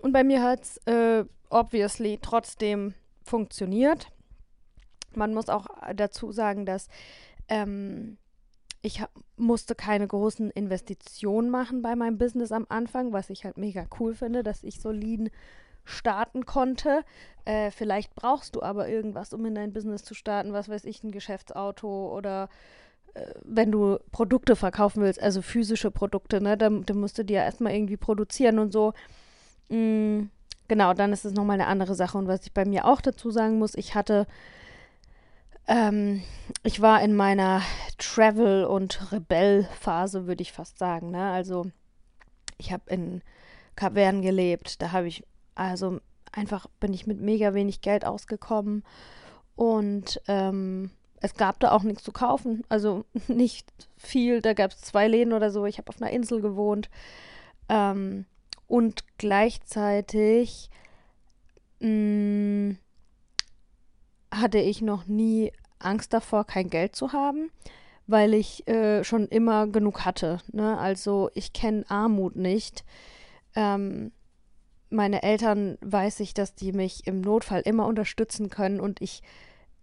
[0.00, 2.94] Und bei mir hat es äh, obviously trotzdem
[3.24, 4.08] funktioniert.
[5.14, 6.88] Man muss auch dazu sagen, dass
[7.48, 8.16] ähm,
[8.84, 13.56] ich hab, musste keine großen Investitionen machen bei meinem Business am Anfang, was ich halt
[13.56, 15.30] mega cool finde, dass ich soliden
[15.84, 17.02] starten konnte.
[17.46, 21.02] Äh, vielleicht brauchst du aber irgendwas, um in dein Business zu starten, was weiß ich,
[21.02, 22.50] ein Geschäftsauto oder
[23.14, 27.34] äh, wenn du Produkte verkaufen willst, also physische Produkte, ne, dann, dann musst du die
[27.34, 28.92] ja erstmal irgendwie produzieren und so.
[29.70, 30.24] Mm,
[30.68, 32.18] genau, dann ist es nochmal eine andere Sache.
[32.18, 34.26] Und was ich bei mir auch dazu sagen muss, ich hatte
[35.66, 36.22] ähm,
[36.62, 37.62] ich war in meiner
[37.98, 41.10] Travel- und Rebell-Phase, würde ich fast sagen.
[41.10, 41.30] Ne?
[41.30, 41.66] Also
[42.58, 43.22] ich habe in
[43.76, 44.82] Kapverden gelebt.
[44.82, 45.24] Da habe ich
[45.54, 46.00] also
[46.32, 48.82] einfach bin ich mit mega wenig Geld ausgekommen
[49.56, 52.64] und ähm, es gab da auch nichts zu kaufen.
[52.68, 54.42] Also nicht viel.
[54.42, 55.64] Da gab es zwei Läden oder so.
[55.66, 56.90] Ich habe auf einer Insel gewohnt.
[57.68, 58.26] Ähm,
[58.66, 60.70] und gleichzeitig
[61.80, 62.78] mh, mm,
[64.34, 67.50] hatte ich noch nie Angst davor, kein Geld zu haben,
[68.06, 70.38] weil ich äh, schon immer genug hatte.
[70.52, 70.78] Ne?
[70.78, 72.84] Also ich kenne Armut nicht.
[73.54, 74.12] Ähm,
[74.90, 79.22] meine Eltern weiß ich, dass die mich im Notfall immer unterstützen können und ich,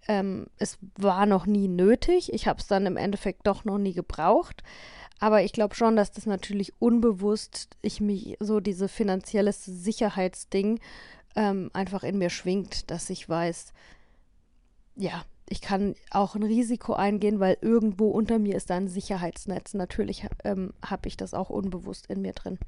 [0.08, 2.32] ähm, es war noch nie nötig.
[2.34, 4.64] Ich habe es dann im Endeffekt doch noch nie gebraucht.
[5.20, 10.80] Aber ich glaube schon, dass das natürlich unbewusst ich mich so diese finanzielles Sicherheitsding
[11.36, 13.74] ähm, einfach in mir schwingt, dass ich weiß,
[15.02, 19.74] ja, ich kann auch ein Risiko eingehen, weil irgendwo unter mir ist da ein Sicherheitsnetz.
[19.74, 22.60] Natürlich ähm, habe ich das auch unbewusst in mir drin.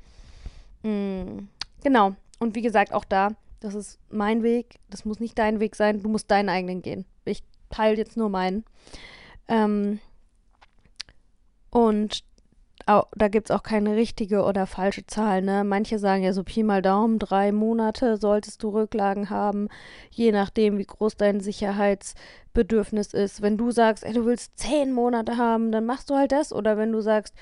[0.82, 1.48] Mm,
[1.84, 2.16] genau.
[2.40, 4.80] Und wie gesagt, auch da, das ist mein Weg.
[4.90, 6.02] Das muss nicht dein Weg sein.
[6.02, 7.06] Du musst deinen eigenen gehen.
[7.24, 8.66] Ich teile jetzt nur meinen.
[9.48, 10.00] Ähm,
[11.70, 12.24] und
[12.88, 15.42] auch, da gibt es auch keine richtige oder falsche Zahl.
[15.42, 15.64] Ne?
[15.64, 19.70] Manche sagen ja so Pi mal Daumen, drei Monate solltest du Rücklagen haben,
[20.12, 23.42] je nachdem, wie groß dein Sicherheitsbedürfnis ist.
[23.42, 26.52] Wenn du sagst, ey, du willst zehn Monate haben, dann machst du halt das.
[26.52, 27.34] Oder wenn du sagst,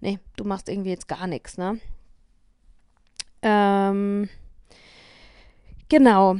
[0.00, 1.78] nee, du machst irgendwie jetzt gar nichts, ne?
[3.42, 4.28] Ähm,
[5.88, 6.36] genau.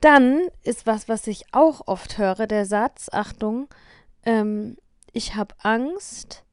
[0.00, 3.68] Dann ist was, was ich auch oft höre, der Satz, Achtung,
[4.24, 4.76] ähm,
[5.12, 6.43] ich habe Angst,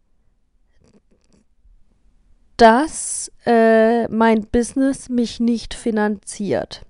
[2.62, 6.86] dass äh, mein Business mich nicht finanziert.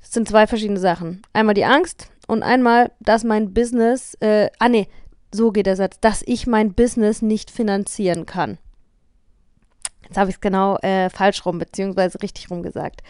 [0.00, 1.22] Das sind zwei verschiedene Sachen.
[1.32, 4.88] Einmal die Angst und einmal, dass mein Business, äh, ah nee,
[5.32, 8.58] so geht der Satz, dass ich mein Business nicht finanzieren kann.
[10.02, 13.04] Jetzt habe ich es genau äh, falsch rum, beziehungsweise richtig rum gesagt.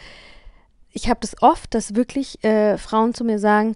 [0.91, 3.75] Ich habe das oft, dass wirklich äh, Frauen zu mir sagen,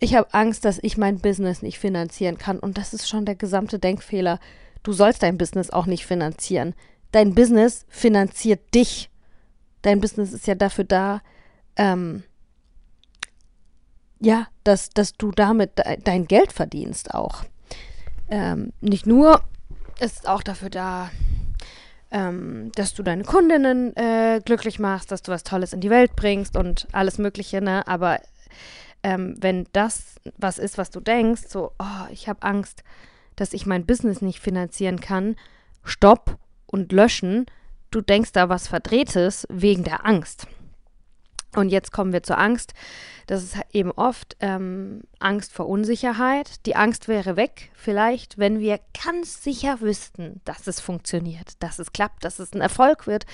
[0.00, 2.58] ich habe Angst, dass ich mein Business nicht finanzieren kann.
[2.58, 4.40] Und das ist schon der gesamte Denkfehler.
[4.82, 6.74] Du sollst dein Business auch nicht finanzieren
[7.12, 9.10] dein Business finanziert dich.
[9.82, 11.20] Dein Business ist ja dafür da,
[11.76, 12.24] ähm,
[14.20, 17.44] ja, dass, dass du damit de dein Geld verdienst auch.
[18.28, 19.42] Ähm, nicht nur,
[20.00, 21.10] es ist auch dafür da,
[22.10, 26.16] ähm, dass du deine Kundinnen äh, glücklich machst, dass du was Tolles in die Welt
[26.16, 27.86] bringst und alles Mögliche, ne?
[27.86, 28.20] Aber
[29.02, 32.82] ähm, wenn das was ist, was du denkst, so, oh, ich habe Angst,
[33.36, 35.36] dass ich mein Business nicht finanzieren kann,
[35.84, 37.46] stopp und löschen,
[37.90, 40.46] du denkst da was Verdrehtes wegen der Angst.
[41.54, 42.74] Und jetzt kommen wir zur Angst.
[43.26, 46.66] Das ist eben oft ähm, Angst vor Unsicherheit.
[46.66, 51.92] Die Angst wäre weg, vielleicht, wenn wir ganz sicher wüssten, dass es funktioniert, dass es
[51.92, 53.24] klappt, dass es ein Erfolg wird,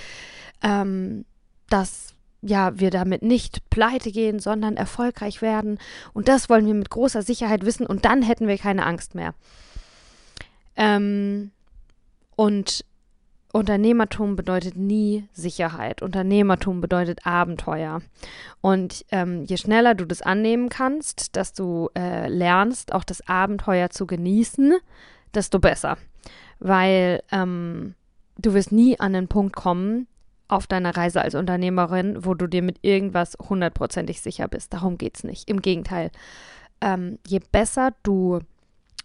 [0.63, 1.25] ähm,
[1.69, 5.79] dass ja, wir damit nicht pleite gehen, sondern erfolgreich werden.
[6.13, 9.35] Und das wollen wir mit großer Sicherheit wissen und dann hätten wir keine Angst mehr.
[10.77, 11.53] Ähm,
[12.37, 12.85] und
[13.55, 16.03] Unternehmertum bedeutet nie Sicherheit.
[16.03, 18.03] Unternehmertum bedeutet Abenteuer.
[18.61, 23.91] Und ähm, je schneller du das annehmen kannst, dass du äh, lernst, auch das Abenteuer
[23.91, 24.75] zu genießen,
[25.35, 25.99] desto besser.
[26.59, 27.95] Weil ähm,
[28.39, 30.09] du wirst nie an den Punkt kommen
[30.49, 34.75] auf deiner Reise als Unternehmerin, wo du dir mit irgendwas hundertprozentig sicher bist.
[34.75, 35.49] Darum geht es nicht.
[35.49, 36.11] Im Gegenteil.
[36.81, 38.41] Ähm, je besser du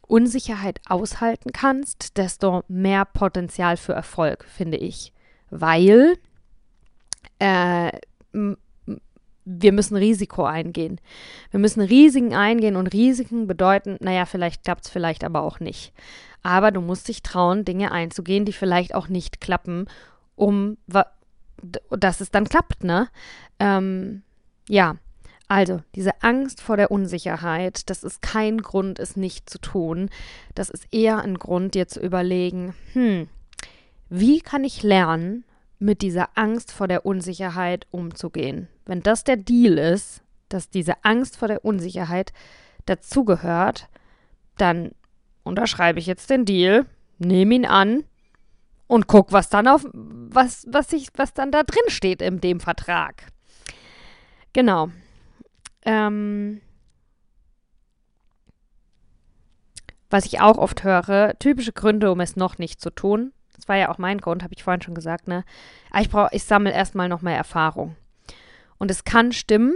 [0.10, 5.14] Unsicherheit aushalten kannst, desto mehr Potenzial für Erfolg, finde ich.
[5.52, 6.18] Weil
[7.38, 7.92] äh,
[9.46, 11.00] wir müssen Risiko eingehen.
[11.52, 15.94] Wir müssen Risiken eingehen und Risiken bedeuten, naja, vielleicht klappt es vielleicht aber auch nicht.
[16.44, 19.88] Aber du musst dich trauen, Dinge einzugehen, die vielleicht auch nicht klappen,
[20.36, 20.78] um
[21.90, 23.10] dass es dann klappt, ne?
[23.60, 24.24] Ähm,
[24.70, 24.96] ja,
[25.50, 30.12] Also, diese Angst vor der Unsicherheit, das ist kein Grund, es nicht zu tun.
[30.54, 33.28] Das ist eher ein Grund, dir zu überlegen, hm,
[34.10, 35.44] wie kann ich lernen,
[35.80, 38.68] mit dieser Angst vor der Unsicherheit umzugehen?
[38.86, 42.32] Wenn das der Deal ist, dass diese Angst vor der Unsicherheit
[42.86, 43.88] dazugehört,
[44.58, 44.92] dann
[45.44, 46.86] unterschreibe ich jetzt den Deal,
[47.18, 48.04] nehme ihn an
[48.86, 52.60] und guck, was dann auf was was ich was dann da drin steht in dem
[52.60, 53.28] Vertrag.
[54.54, 54.90] Genau.
[55.86, 56.62] Ähm,
[60.10, 63.32] was ich auch oft höre, typische Gründe, um es noch nicht zu tun.
[63.56, 65.44] Das war ja auch mein Grund, habe ich vorhin schon gesagt, ne?
[65.92, 67.96] Aber ich brauche, ich sammle erstmal noch mehr Erfahrung.
[68.78, 69.76] Und es kann stimmen,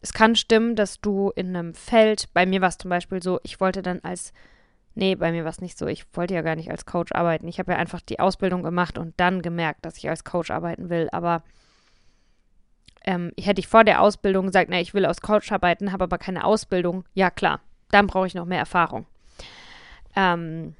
[0.00, 3.40] es kann stimmen, dass du in einem Feld, bei mir war es zum Beispiel so,
[3.42, 4.32] ich wollte dann als,
[4.94, 7.48] nee, bei mir war es nicht so, ich wollte ja gar nicht als Coach arbeiten.
[7.48, 10.88] Ich habe ja einfach die Ausbildung gemacht und dann gemerkt, dass ich als Coach arbeiten
[10.88, 11.08] will.
[11.10, 11.42] Aber
[13.04, 16.18] ähm, hätte ich vor der Ausbildung gesagt, na, ich will als Coach arbeiten, habe aber
[16.18, 19.06] keine Ausbildung, ja klar, dann brauche ich noch mehr Erfahrung.
[20.16, 20.74] Ähm,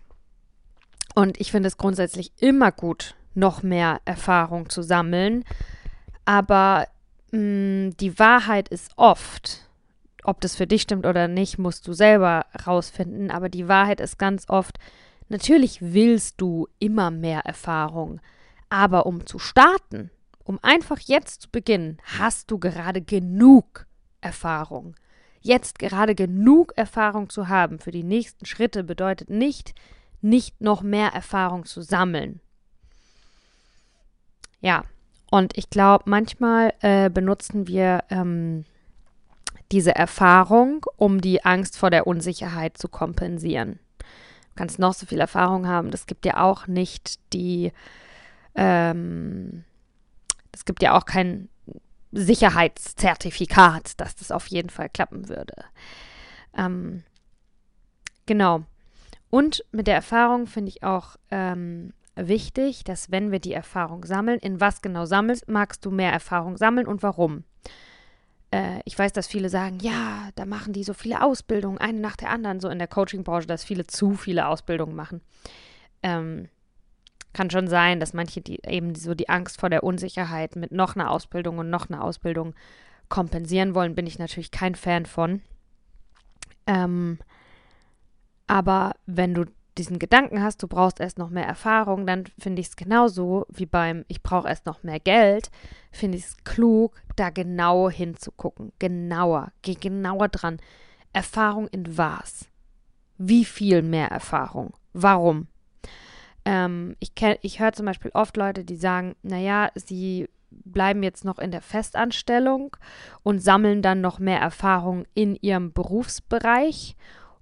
[1.14, 5.44] und ich finde es grundsätzlich immer gut, noch mehr Erfahrung zu sammeln.
[6.24, 6.86] Aber
[7.30, 9.68] mh, mm, die Wahrheit ist oft,
[10.24, 13.30] ob das für dich stimmt oder nicht, musst du selber rausfinden.
[13.30, 14.78] Aber die Wahrheit ist ganz oft,
[15.28, 18.20] natürlich willst du immer mehr Erfahrung.
[18.70, 20.10] Aber um zu starten,
[20.44, 23.86] um einfach jetzt zu beginnen, hast du gerade genug
[24.20, 24.94] Erfahrung.
[25.40, 29.74] Jetzt gerade genug Erfahrung zu haben für die nächsten Schritte bedeutet nicht,
[30.22, 32.40] nicht noch mehr Erfahrung zu sammeln.
[34.60, 34.84] Ja,
[35.30, 38.64] und ich glaube, manchmal äh, benutzen wir ähm,
[39.72, 43.78] diese Erfahrung, um die Angst vor der Unsicherheit zu kompensieren.
[43.98, 47.72] Du kannst noch so viel Erfahrung haben, das gibt dir auch nicht die
[48.54, 49.64] ähm,
[50.54, 51.48] es gibt ja auch kein
[52.12, 55.64] Sicherheitszertifikat, dass das auf jeden Fall klappen würde.
[56.56, 57.02] Ähm,
[58.26, 58.64] genau.
[59.30, 64.38] Und mit der Erfahrung finde ich auch ähm, wichtig, dass wenn wir die Erfahrung sammeln,
[64.38, 67.42] in was genau sammelst, magst du mehr Erfahrung sammeln und warum?
[68.52, 72.16] Äh, ich weiß, dass viele sagen, ja, da machen die so viele Ausbildungen, eine nach
[72.16, 75.20] der anderen, so in der Coaching-Branche, dass viele zu viele Ausbildungen machen.
[76.02, 76.48] Ähm,
[77.34, 80.96] kann schon sein, dass manche die eben so die Angst vor der Unsicherheit mit noch
[80.96, 82.54] einer Ausbildung und noch einer Ausbildung
[83.08, 85.42] kompensieren wollen, bin ich natürlich kein Fan von.
[86.66, 87.18] Ähm,
[88.46, 89.44] aber wenn du
[89.76, 93.66] diesen Gedanken hast, du brauchst erst noch mehr Erfahrung, dann finde ich es genauso wie
[93.66, 95.50] beim Ich brauche erst noch mehr Geld,
[95.90, 98.72] finde ich es klug, da genau hinzugucken.
[98.78, 100.58] Genauer, geh genauer dran.
[101.12, 102.46] Erfahrung in was?
[103.18, 104.74] Wie viel mehr Erfahrung?
[104.92, 105.48] Warum?
[106.44, 111.38] Ähm, ich ich höre zum Beispiel oft Leute, die sagen, naja, sie bleiben jetzt noch
[111.38, 112.76] in der Festanstellung
[113.22, 116.96] und sammeln dann noch mehr Erfahrung in ihrem Berufsbereich,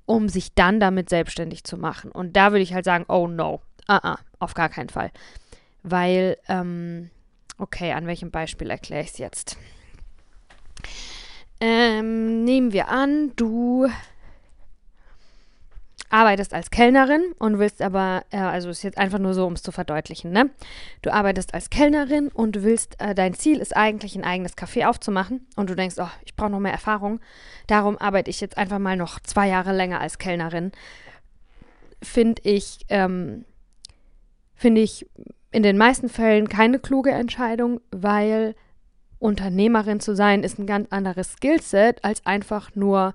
[0.07, 2.11] um sich dann damit selbstständig zu machen.
[2.11, 5.11] Und da würde ich halt sagen, oh no, uh -uh, auf gar keinen Fall.
[5.83, 7.11] Weil, ähm,
[7.59, 9.59] okay, an welchem Beispiel erkläre ich es jetzt?
[11.61, 13.88] Ähm, nehmen wir an, du
[16.12, 19.62] arbeitest als Kellnerin und willst aber, äh, also ist jetzt einfach nur so, um es
[19.62, 20.51] zu verdeutlichen, ne?
[21.01, 25.46] Du arbeitest als Kellnerin und willst, äh, dein Ziel ist eigentlich ein eigenes Café aufzumachen
[25.57, 27.20] und du denkst, oh, ich brauche noch mehr Erfahrung.
[27.66, 30.72] Darum arbeite ich jetzt einfach mal noch zwei Jahre länger als Kellnerin.
[32.03, 33.46] Finde ich, ähm,
[34.55, 35.09] finde ich
[35.51, 38.55] in den meisten Fällen keine kluge Entscheidung, weil
[39.18, 43.14] Unternehmerin zu sein ist ein ganz anderes Skillset als einfach nur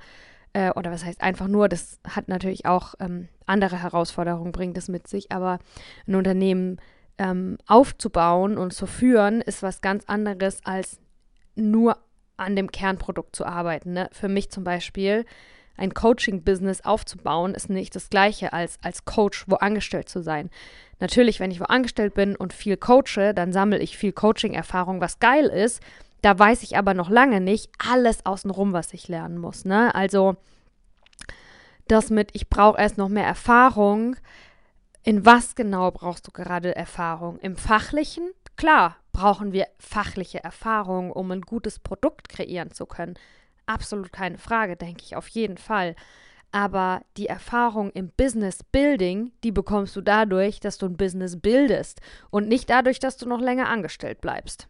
[0.58, 4.88] äh, oder was heißt einfach nur, das hat natürlich auch ähm, andere Herausforderungen, bringt es
[4.88, 5.60] mit sich, aber
[6.08, 6.78] ein Unternehmen
[7.20, 11.00] ähm, aufzubauen und zu führen, ist was ganz anderes als
[11.56, 11.98] nur
[12.38, 13.94] an dem Kernprodukt zu arbeiten.
[13.94, 14.10] Ne?
[14.12, 15.26] Für mich zum Beispiel
[15.76, 20.50] ein Coaching-Business aufzubauen, ist nicht das gleiche als als Coach wo angestellt zu sein.
[21.00, 25.20] Natürlich, wenn ich wo angestellt bin und viel coache, dann sammle ich viel Coaching-Erfahrung, was
[25.20, 25.84] geil ist.
[26.24, 29.66] Da weiß ich aber noch lange nicht alles außenrum, was ich lernen muss.
[29.66, 29.94] Ne?
[29.94, 30.38] Also
[31.92, 34.16] das mit, ich brauche erst noch mehr Erfahrung.
[35.04, 37.40] In was genau brauchst du gerade Erfahrung?
[37.40, 38.32] Im fachlichen?
[38.56, 43.16] Klar, brauchen wir fachliche Erfahrung, um ein gutes Produkt kreieren zu können.
[43.66, 45.96] Absolut keine Frage, denke ich auf jeden Fall.
[46.52, 52.02] Aber die Erfahrung im Business Building, die bekommst du dadurch, dass du ein Business bildest
[52.30, 54.70] und nicht dadurch, dass du noch länger angestellt bleibst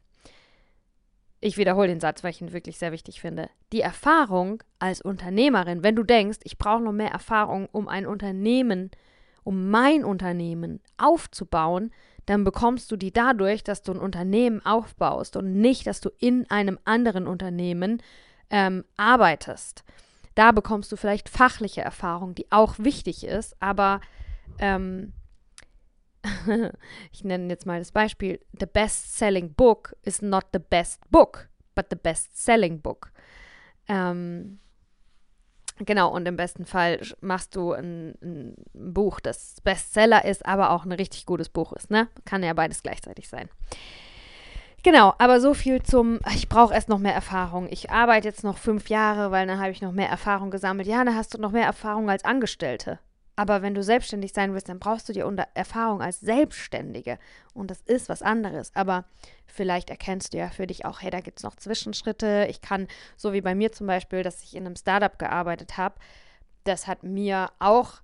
[1.40, 3.50] ich wiederhole den Satz, weil ich ihn wirklich sehr wichtig finde.
[3.72, 8.92] Die Erfahrung als Unternehmerin, wenn du denkst, ich brauche noch mehr Erfahrung, um ein Unternehmen,
[9.44, 11.92] um mein Unternehmen aufzubauen,
[12.26, 16.50] dann bekommst du die dadurch, dass du ein Unternehmen aufbaust und nicht, dass du in
[16.50, 18.02] einem anderen Unternehmen
[18.50, 19.84] ähm, arbeitest.
[20.36, 24.02] Da bekommst du vielleicht fachliche Erfahrung, die auch wichtig ist, aber
[24.60, 25.14] ähm,
[27.12, 31.88] ich nenne jetzt mal das Beispiel, the best-selling book is not the best book, but
[31.90, 33.12] the best-selling book.
[33.88, 34.60] Ähm,
[35.80, 40.86] genau, und im besten Fall machst du ein, ein, Buch, das Bestseller ist, aber auch
[40.86, 42.08] ein richtig gutes Buch ist, ne?
[42.26, 43.50] Kann ja beides gleichzeitig sein.
[44.84, 47.68] Genau, aber so viel zum, ich brauche erst noch mehr Erfahrung.
[47.70, 50.88] Ich arbeite jetzt noch fünf Jahre, weil dann habe ich noch mehr Erfahrung gesammelt.
[50.88, 53.00] Ja, dann hast du noch mehr Erfahrung als Angestellte.
[53.38, 57.20] Aber wenn du selbstständig sein willst, dann brauchst du dir Erfahrung als Selbstständige.
[57.54, 58.72] Und das ist was anderes.
[58.76, 59.06] Aber
[59.46, 62.48] vielleicht erkennst du ja für dich auch, hey, da gibt es noch Zwischenschritte.
[62.50, 65.96] Ich kann, so wie bei mir zum Beispiel, dass ich in einem Startup gearbeitet habe,
[66.64, 68.02] das hat mir auch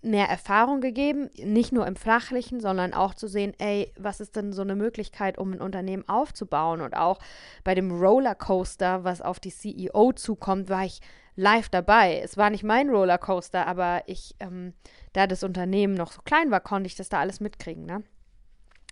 [0.00, 4.54] mehr Erfahrung gegeben, nicht nur im Flachlichen, sondern auch zu sehen, ey, was ist denn
[4.54, 6.80] so eine Möglichkeit, um ein Unternehmen aufzubauen?
[6.80, 7.18] Und auch
[7.64, 11.02] bei dem Rollercoaster, was auf die CEO zukommt, war ich
[11.36, 12.20] live dabei.
[12.20, 14.74] Es war nicht mein Rollercoaster, aber ich, ähm,
[15.12, 18.02] da das Unternehmen noch so klein war, konnte ich das da alles mitkriegen, ne?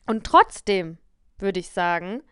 [0.07, 0.99] Und trotzdem,
[1.38, 2.22] würde ich sagen,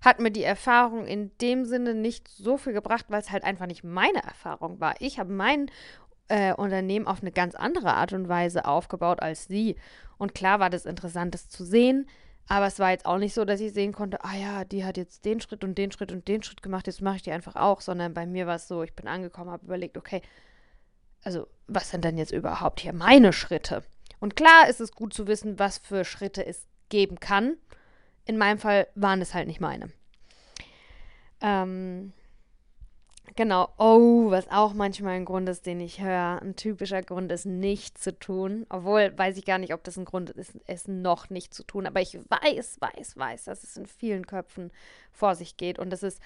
[0.00, 3.66] hat mir die Erfahrung in dem Sinne nicht so viel gebracht, weil es halt einfach
[3.66, 4.94] nicht meine Erfahrung war.
[4.98, 5.70] Ich habe mein
[6.28, 9.76] äh, Unternehmen auf eine ganz andere Art und Weise aufgebaut als sie.
[10.18, 12.08] Und klar war das interessant, das zu sehen,
[12.48, 14.96] aber es war jetzt auch nicht so, dass ich sehen konnte, ah ja, die hat
[14.96, 17.56] jetzt den Schritt und den Schritt und den Schritt gemacht, jetzt mache ich die einfach
[17.56, 20.22] auch, sondern bei mir war es so, ich bin angekommen, habe überlegt, okay,
[21.24, 23.82] also was sind denn jetzt überhaupt hier meine Schritte?
[24.20, 27.56] Und klar ist es gut zu wissen, was für Schritte es geben kann.
[28.24, 29.90] In meinem Fall waren es halt nicht meine.
[31.40, 32.12] Ähm,
[33.34, 33.68] Genau.
[33.78, 36.40] Oh, was auch manchmal ein Grund ist, den ich höre.
[36.42, 38.66] Ein typischer Grund ist, nicht zu tun.
[38.68, 41.86] Obwohl, weiß ich gar nicht, ob das ein Grund ist, es noch nicht zu tun.
[41.86, 44.70] Aber ich weiß, weiß, weiß, dass es in vielen Köpfen
[45.12, 45.78] vor sich geht.
[45.78, 46.20] Und das ist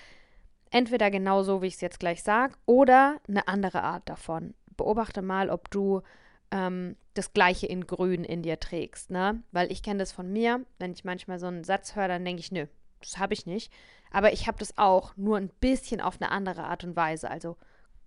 [0.71, 4.55] entweder genau so, wie ich es jetzt gleich sage, oder eine andere Art davon.
[4.77, 6.03] Beobachte mal, ob du
[6.51, 9.11] ähm, das Gleiche in Grün in dir trägst.
[9.11, 9.43] Ne?
[9.53, 10.65] Weil ich kenne das von mir.
[10.79, 12.67] Wenn ich manchmal so einen Satz höre, dann denke ich, nö,
[13.01, 13.73] das habe ich nicht.
[14.11, 17.31] Aber ich habe das auch, nur ein bisschen auf eine andere Art und Weise.
[17.31, 17.57] Also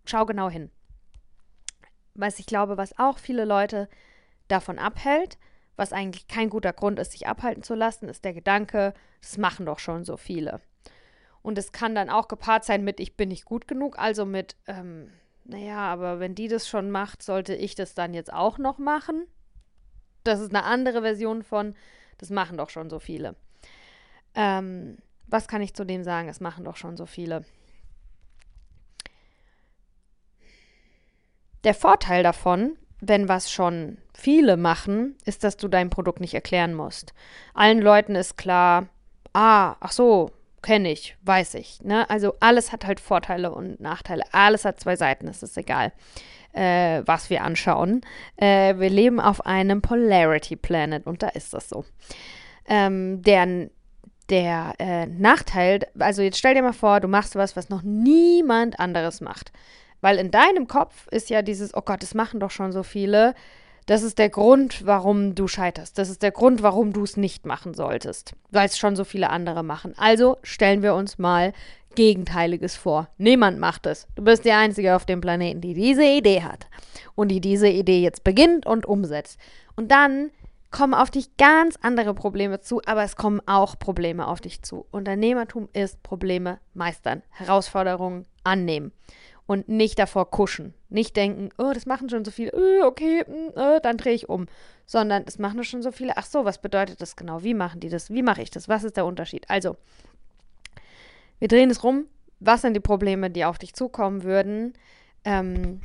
[0.06, 0.72] schau genau hin.
[2.16, 3.90] Was ich glaube, was auch viele Leute
[4.48, 5.38] davon abhält,
[5.76, 9.66] was eigentlich kein guter Grund ist, sich abhalten zu lassen, ist der Gedanke, das machen
[9.66, 10.60] doch schon so viele.
[11.42, 14.58] Und es kann dann auch gepaart sein mit, ich bin nicht gut genug, also mit,
[14.68, 15.10] ähm,
[15.46, 19.26] naja, aber wenn die das schon macht, sollte ich das dann jetzt auch noch machen?
[20.26, 21.76] Das ist eine andere Version von,
[22.18, 23.36] das machen doch schon so viele.
[24.36, 24.98] Ähm,
[25.30, 26.30] was kann ich zu dem sagen?
[26.30, 27.44] Es machen doch schon so viele.
[31.64, 36.74] Der Vorteil davon, wenn was schon viele machen, ist, dass du dein Produkt nicht erklären
[36.74, 37.14] musst.
[37.54, 38.88] Allen Leuten ist klar,
[39.34, 41.82] ah, ach so, kenne ich, weiß ich.
[41.82, 42.10] Ne?
[42.10, 44.24] Also alles hat halt Vorteile und Nachteile.
[44.32, 45.92] Alles hat zwei Seiten, es ist egal,
[46.54, 48.02] äh, was wir anschauen.
[48.38, 51.86] Äh, wir leben auf einem Polarity Planet und da ist das so.
[52.68, 53.72] Ähm, deren
[54.30, 58.80] der äh, Nachteil, also jetzt stell dir mal vor, du machst was, was noch niemand
[58.80, 59.52] anderes macht.
[60.02, 63.34] Weil in deinem Kopf ist ja dieses, oh Gott, das machen doch schon so viele.
[63.86, 65.98] Das ist der Grund, warum du scheiterst.
[65.98, 68.34] Das ist der Grund, warum du es nicht machen solltest.
[68.52, 69.94] Weil es schon so viele andere machen.
[69.98, 71.54] Also stellen wir uns mal
[71.96, 73.10] Gegenteiliges vor.
[73.18, 74.08] Niemand macht es.
[74.16, 76.68] Du bist die Einzige auf dem Planeten, die diese Idee hat.
[77.16, 79.40] Und die diese Idee jetzt beginnt und umsetzt.
[79.76, 80.30] Und dann
[80.72, 84.86] kommen auf dich ganz andere Probleme zu, aber es kommen auch Probleme auf dich zu.
[84.92, 88.92] Unternehmertum ist Probleme meistern, Herausforderungen annehmen
[89.50, 90.76] und nicht davor kuschen.
[90.90, 93.22] Nicht denken, oh, das machen schon so viele, äh, okay,
[93.56, 94.46] äh, dann drehe ich um.
[94.86, 97.42] Sondern es machen schon so viele, ach so, was bedeutet das genau?
[97.42, 98.12] Wie machen die das?
[98.12, 98.70] Wie mache ich das?
[98.70, 99.50] Was ist der Unterschied?
[99.50, 99.76] Also,
[101.40, 102.06] wir drehen es rum.
[102.40, 104.74] Was sind die Probleme, die auf dich zukommen würden,
[105.26, 105.82] ähm,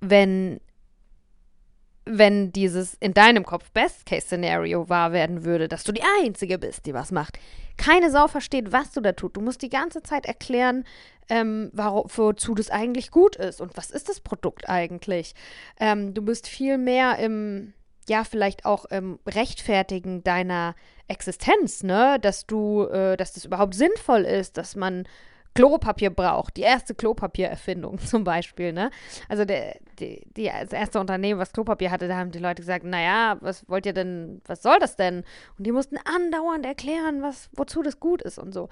[0.00, 0.60] wenn
[2.04, 6.94] wenn dieses in deinem Kopf Best-Case-Szenario wahr werden würde, dass du die Einzige bist, die
[6.94, 7.38] was macht.
[7.76, 9.36] Keine Sau versteht, was du da tust.
[9.36, 10.84] Du musst die ganze Zeit erklären,
[11.28, 15.34] ähm, wozu das eigentlich gut ist und was ist das Produkt eigentlich.
[15.78, 17.72] Ähm, du bist viel mehr im,
[18.08, 20.74] ja, vielleicht auch im Rechtfertigen deiner
[21.08, 22.18] Existenz, ne?
[22.20, 25.04] Dass du, äh, dass das überhaupt sinnvoll ist, dass man
[25.54, 26.56] Klopapier braucht.
[26.56, 28.72] Die erste Klopapiererfindung zum Beispiel.
[28.72, 28.90] Ne?
[29.28, 32.84] Also der, die, die, das erste Unternehmen, was Klopapier hatte, da haben die Leute gesagt,
[32.84, 35.24] naja, was wollt ihr denn, was soll das denn?
[35.58, 38.68] Und die mussten andauernd erklären, was, wozu das gut ist und so.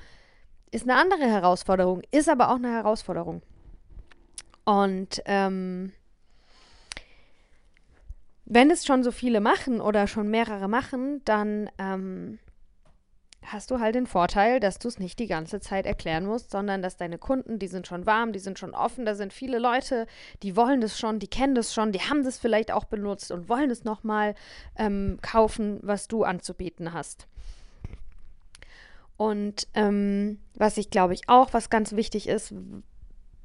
[0.71, 3.43] Ist eine andere Herausforderung, ist aber auch eine Herausforderung.
[4.65, 5.93] Und ähm,
[8.45, 12.39] wenn es schon so viele machen oder schon mehrere machen, dann ähm,
[13.43, 16.83] hast du halt den Vorteil, dass du es nicht die ganze Zeit erklären musst, sondern
[16.83, 20.07] dass deine Kunden, die sind schon warm, die sind schon offen, da sind viele Leute,
[20.43, 23.49] die wollen das schon, die kennen das schon, die haben das vielleicht auch benutzt und
[23.49, 24.35] wollen es nochmal
[24.77, 27.27] ähm, kaufen, was du anzubieten hast.
[29.17, 32.55] Und ähm, was ich glaube ich auch, was ganz wichtig ist,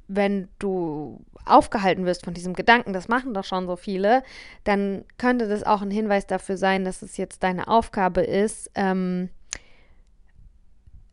[0.08, 4.22] wenn du aufgehalten wirst von diesem Gedanken, das machen doch schon so viele,
[4.64, 9.30] dann könnte das auch ein Hinweis dafür sein, dass es jetzt deine Aufgabe ist, ähm,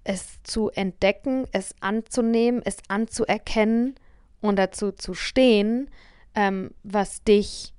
[0.04, 3.95] es zu entdecken, es anzunehmen, es anzuerkennen
[4.41, 5.89] und dazu zu stehen,
[6.36, 7.74] ähm, was dich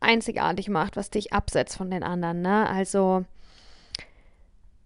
[0.00, 2.42] einzigartig macht, was dich absetzt von den anderen.
[2.42, 2.68] Ne?
[2.68, 3.24] Also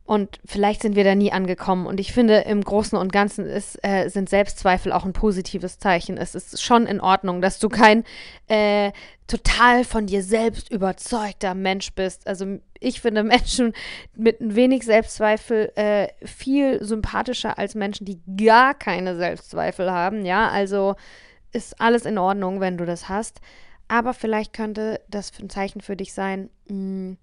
[0.06, 1.86] und vielleicht sind wir da nie angekommen.
[1.86, 6.16] Und ich finde, im Großen und Ganzen ist, äh, sind Selbstzweifel auch ein positives Zeichen.
[6.16, 8.04] Es ist schon in Ordnung, dass du kein
[8.46, 8.92] äh,
[9.26, 12.28] total von dir selbst überzeugter Mensch bist.
[12.28, 13.72] Also ich finde Menschen
[14.14, 20.24] mit ein wenig Selbstzweifel äh, viel sympathischer als Menschen, die gar keine Selbstzweifel haben.
[20.24, 20.94] Ja, also
[21.52, 23.40] ist alles in Ordnung, wenn du das hast.
[23.88, 27.18] Aber vielleicht könnte das ein Zeichen für dich sein, mh, hm,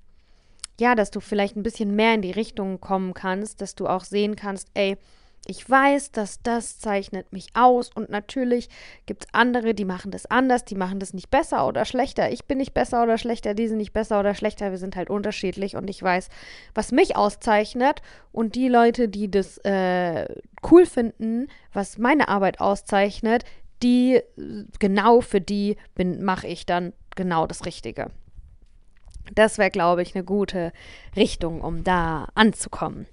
[0.79, 4.03] ja, dass du vielleicht ein bisschen mehr in die Richtung kommen kannst, dass du auch
[4.03, 4.97] sehen kannst, ey,
[5.45, 8.69] ich weiß, dass das zeichnet mich aus und natürlich
[9.05, 12.31] gibt es andere, die machen das anders, die machen das nicht besser oder schlechter.
[12.31, 15.09] Ich bin nicht besser oder schlechter, die sind nicht besser oder schlechter, wir sind halt
[15.09, 16.29] unterschiedlich und ich weiß,
[16.73, 18.01] was mich auszeichnet
[18.31, 20.27] und die Leute, die das äh,
[20.71, 23.43] cool finden, was meine Arbeit auszeichnet,
[23.81, 24.21] die
[24.79, 28.11] genau für die mache ich dann genau das Richtige.
[29.35, 30.71] Das wäre, glaube ich, eine gute
[31.15, 33.07] Richtung, um da anzukommen.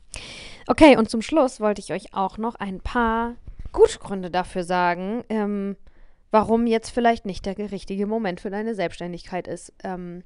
[0.67, 3.35] Okay, und zum Schluss wollte ich euch auch noch ein paar
[3.73, 5.77] gute Gründe dafür sagen, ähm,
[6.31, 9.73] warum jetzt vielleicht nicht der richtige Moment für deine Selbstständigkeit ist.
[9.83, 10.23] Ähm,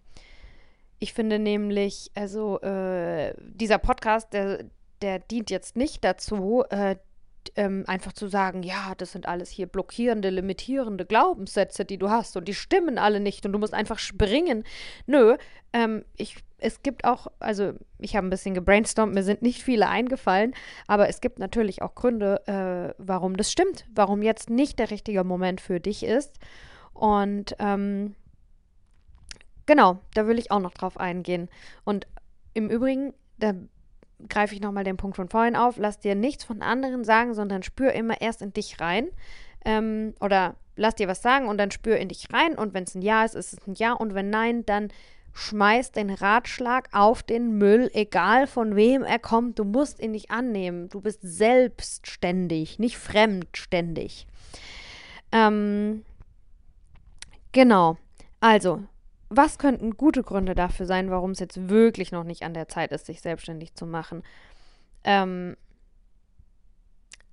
[0.99, 4.64] ich finde nämlich, also äh, dieser Podcast, der,
[5.03, 6.97] der dient jetzt nicht dazu, äh,
[7.57, 12.36] ähm, einfach zu sagen, ja, das sind alles hier blockierende, limitierende Glaubenssätze, die du hast
[12.36, 14.64] und die stimmen alle nicht und du musst einfach springen.
[15.07, 15.36] Nö,
[15.72, 19.88] ähm, ich, es gibt auch, also ich habe ein bisschen gebrainstormt, mir sind nicht viele
[19.88, 20.55] eingefallen,
[20.86, 25.24] aber es gibt natürlich auch Gründe, äh, warum das stimmt, warum jetzt nicht der richtige
[25.24, 26.38] Moment für dich ist.
[26.92, 28.14] Und ähm,
[29.66, 31.49] genau, da will ich auch noch drauf eingehen.
[31.84, 32.07] Und
[32.55, 33.53] im Übrigen, da
[34.28, 37.62] greife ich nochmal den Punkt von vorhin auf, lass dir nichts von anderen sagen, sondern
[37.62, 39.08] spür immer erst in dich rein.
[39.64, 42.56] Ähm, oder lass dir was sagen und dann spür in dich rein.
[42.56, 43.92] Und wenn es ein Ja ist, ist es ein Ja.
[43.92, 44.88] Und wenn nein, dann
[45.34, 49.58] schmeiß den Ratschlag auf den Müll, egal von wem er kommt.
[49.58, 50.88] Du musst ihn nicht annehmen.
[50.88, 54.26] Du bist selbstständig, nicht fremdständig.
[55.32, 56.04] Ähm,
[57.52, 57.98] genau.
[58.40, 58.84] Also,
[59.37, 62.93] was könnten gute Gründe dafür sein, warum es jetzt wirklich noch nicht an der Zeit
[62.93, 64.22] ist, sich selbstständig zu machen?
[65.05, 65.57] Ähm,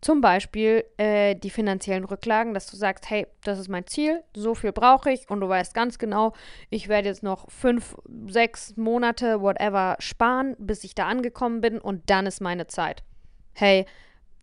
[0.01, 4.55] zum Beispiel äh, die finanziellen Rücklagen, dass du sagst, hey, das ist mein Ziel, so
[4.55, 6.33] viel brauche ich und du weißt ganz genau,
[6.71, 7.95] ich werde jetzt noch fünf,
[8.27, 13.03] sechs Monate, whatever, sparen, bis ich da angekommen bin und dann ist meine Zeit.
[13.53, 13.85] Hey,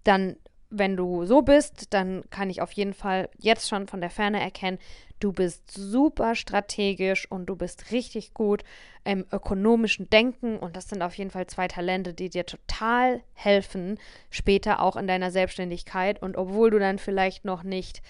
[0.05, 0.37] dann,
[0.71, 4.41] wenn du so bist, dann kann ich auf jeden Fall jetzt schon von der Ferne
[4.41, 4.79] erkennen,
[5.21, 8.63] Du bist super strategisch und du bist richtig gut
[9.05, 10.59] im ökonomischen Denken.
[10.59, 13.99] Und das sind auf jeden Fall zwei Talente, die dir total helfen,
[14.31, 16.23] später auch in deiner Selbstständigkeit.
[16.23, 18.01] Und obwohl du dann vielleicht noch nicht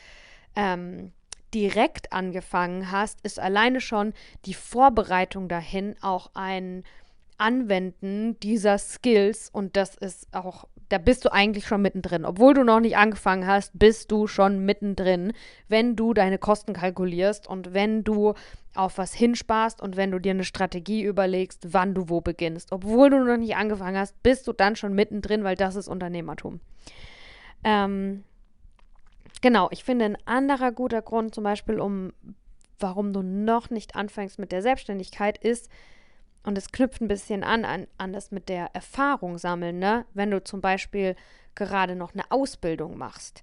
[0.55, 1.13] ähm,
[1.55, 4.13] direkt angefangen hast, ist alleine schon
[4.45, 6.85] die Vorbereitung dahin auch ein
[7.39, 9.49] Anwenden dieser Skills.
[9.49, 12.25] Und das ist auch da bist du eigentlich schon mittendrin.
[12.25, 15.33] Obwohl du noch nicht angefangen hast, bist du schon mittendrin,
[15.69, 18.35] wenn du deine Kosten kalkulierst und wenn du
[18.75, 22.73] auf was hinsparst und wenn du dir eine Strategie überlegst, wann du wo beginnst.
[22.73, 26.61] Obwohl du noch nicht angefangen hast, bist du dann schon mittendrin, weil das ist Unternehmertum.
[27.65, 28.25] Ähm,
[29.43, 32.13] genau, ich finde ein anderer guter Grund zum Beispiel, um
[32.81, 35.69] warum du noch nicht anfängst mit der Selbstständigkeit, ist,
[36.49, 40.07] und es knüpft ein bisschen an, an, an das mit der Erfahrung sammeln, ne?
[40.15, 41.15] Wenn du zum Beispiel
[41.55, 43.43] gerade noch eine Ausbildung machst,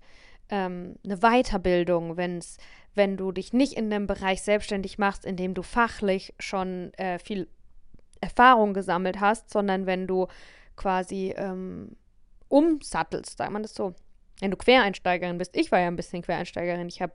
[0.49, 2.57] ähm, eine Weiterbildung, wenn's,
[2.95, 7.19] wenn du dich nicht in dem Bereich selbstständig machst, in dem du fachlich schon äh,
[7.19, 7.47] viel
[8.21, 10.25] Erfahrung gesammelt hast, sondern wenn du
[10.75, 11.95] quasi ähm,
[12.47, 13.93] umsattelst, sagt man das so.
[14.39, 17.13] Wenn du Quereinsteigerin bist, ich war ja ein bisschen Quereinsteigerin, ich habe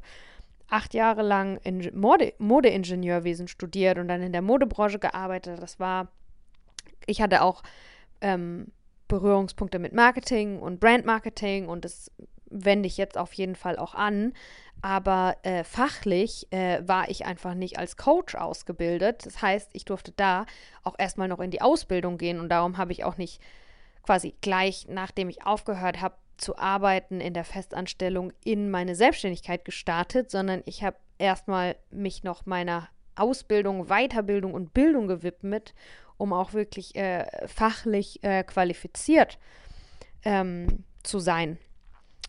[0.71, 5.61] acht Jahre lang in Mode, Modeingenieurwesen studiert und dann in der Modebranche gearbeitet.
[5.61, 6.09] Das war,
[7.07, 7.63] ich hatte auch
[8.21, 8.69] ähm,
[9.09, 12.11] Berührungspunkte mit Marketing und Brandmarketing und das
[12.51, 14.33] wende ich jetzt auf jeden Fall auch an.
[14.83, 19.27] Aber äh, fachlich äh, war ich einfach nicht als Coach ausgebildet.
[19.27, 20.47] Das heißt, ich durfte da
[20.83, 23.43] auch erstmal noch in die Ausbildung gehen und darum habe ich auch nicht
[24.03, 30.31] quasi gleich nachdem ich aufgehört habe zu arbeiten in der Festanstellung in meine Selbstständigkeit gestartet,
[30.31, 35.75] sondern ich habe erstmal mich noch meiner Ausbildung, Weiterbildung und Bildung gewidmet,
[36.17, 39.39] um auch wirklich äh, fachlich äh, qualifiziert
[40.25, 41.59] ähm, zu sein.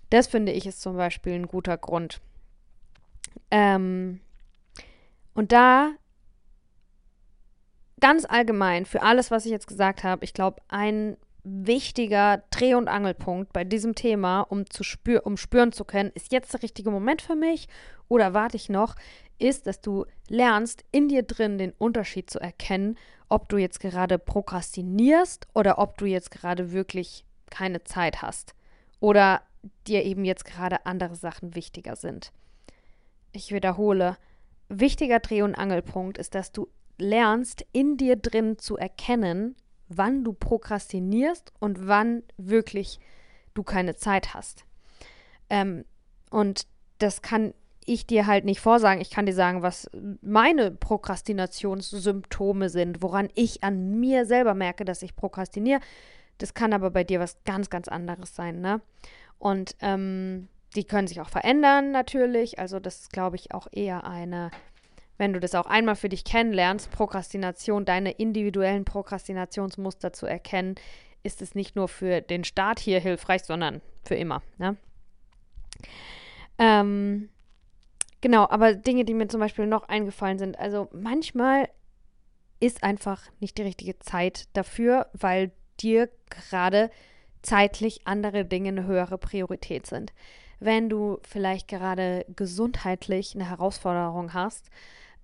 [0.09, 2.21] Das finde ich ist zum Beispiel ein guter Grund.
[3.49, 4.19] Ähm,
[5.33, 5.91] und da
[8.01, 12.87] ganz allgemein für alles, was ich jetzt gesagt habe, ich glaube, ein wichtiger Dreh- und
[12.87, 16.91] Angelpunkt bei diesem Thema, um, zu spür um spüren zu können, ist jetzt der richtige
[16.91, 17.67] Moment für mich
[18.07, 18.95] oder warte ich noch,
[19.39, 24.19] ist, dass du lernst, in dir drin den Unterschied zu erkennen, ob du jetzt gerade
[24.19, 28.53] prokrastinierst oder ob du jetzt gerade wirklich keine Zeit hast
[28.99, 29.41] oder
[29.87, 32.31] dir eben jetzt gerade andere Sachen wichtiger sind.
[33.31, 34.17] Ich wiederhole,
[34.69, 36.67] wichtiger Dreh- und Angelpunkt ist, dass du
[36.97, 39.55] lernst, in dir drin zu erkennen,
[39.97, 42.99] wann du prokrastinierst und wann wirklich
[43.53, 44.65] du keine Zeit hast.
[45.49, 45.85] Ähm,
[46.29, 46.65] und
[46.99, 47.53] das kann
[47.85, 49.01] ich dir halt nicht vorsagen.
[49.01, 49.89] Ich kann dir sagen, was
[50.21, 55.81] meine Prokrastinationssymptome sind, woran ich an mir selber merke, dass ich prokrastiniere.
[56.37, 58.81] Das kann aber bei dir was ganz, ganz anderes sein, ne?
[59.39, 62.59] Und ähm, die können sich auch verändern natürlich.
[62.59, 64.51] Also das ist, glaube ich, auch eher eine
[65.21, 70.73] wenn du das auch einmal für dich kennenlernst, Prokrastination, deine individuellen Prokrastinationsmuster zu erkennen,
[71.21, 74.41] ist es nicht nur für den Start hier hilfreich, sondern für immer.
[74.57, 74.77] Ne?
[76.57, 77.29] Ähm,
[78.19, 81.69] genau, aber Dinge, die mir zum Beispiel noch eingefallen sind, also manchmal
[82.59, 86.89] ist einfach nicht die richtige Zeit dafür, weil dir gerade
[87.43, 90.13] zeitlich andere Dinge eine höhere Priorität sind.
[90.59, 94.71] Wenn du vielleicht gerade gesundheitlich eine Herausforderung hast,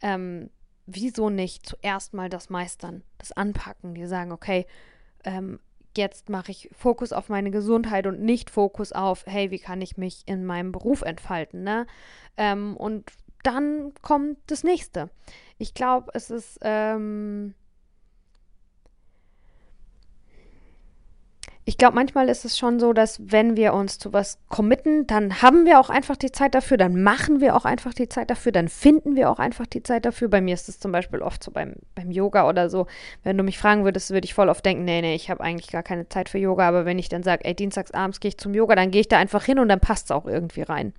[0.02, 0.50] ähm,
[0.86, 4.66] wieso nicht zuerst mal das Meistern, das Anpacken, die sagen, okay,
[5.24, 5.60] ähm,
[5.96, 9.98] jetzt mache ich Fokus auf meine Gesundheit und nicht Fokus auf, hey, wie kann ich
[9.98, 11.88] mich in meinem Beruf entfalten, ne?
[12.38, 13.12] Ähm, und
[13.44, 15.10] dann kommt das nächste.
[15.58, 17.54] Ich glaube, es ist ähm,
[21.68, 25.42] ich glaube, manchmal ist es schon so, dass wenn wir uns zu was committen, dann
[25.42, 28.54] haben wir auch einfach die Zeit dafür, dann machen wir auch einfach die Zeit dafür,
[28.54, 30.30] dann finden wir auch einfach die Zeit dafür.
[30.30, 32.88] Bei mir ist es zum Beispiel oft so beim, beim Yoga oder so.
[33.24, 35.70] Wenn du mich fragen würdest, würde ich voll oft denken, nee, nee, ich habe eigentlich
[35.70, 36.66] gar keine Zeit für Yoga.
[36.66, 39.10] Aber wenn ich dann sage, ey, dienstags abends gehe ich zum Yoga, dann gehe ich
[39.10, 40.94] da einfach hin und dann passt es auch irgendwie rein.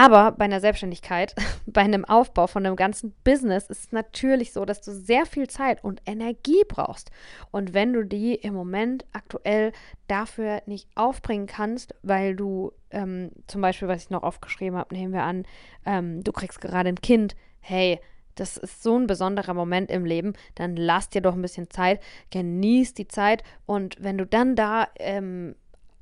[0.00, 1.34] Aber bei einer Selbstständigkeit,
[1.66, 5.46] bei einem Aufbau von einem ganzen Business ist es natürlich so, dass du sehr viel
[5.46, 7.10] Zeit und Energie brauchst.
[7.50, 9.72] Und wenn du die im Moment aktuell
[10.08, 15.12] dafür nicht aufbringen kannst, weil du ähm, zum Beispiel, was ich noch aufgeschrieben habe, nehmen
[15.12, 15.44] wir an,
[15.84, 18.00] ähm, du kriegst gerade ein Kind, hey,
[18.36, 22.00] das ist so ein besonderer Moment im Leben, dann lass dir doch ein bisschen Zeit,
[22.30, 25.56] genieß die Zeit und wenn du dann da, ähm,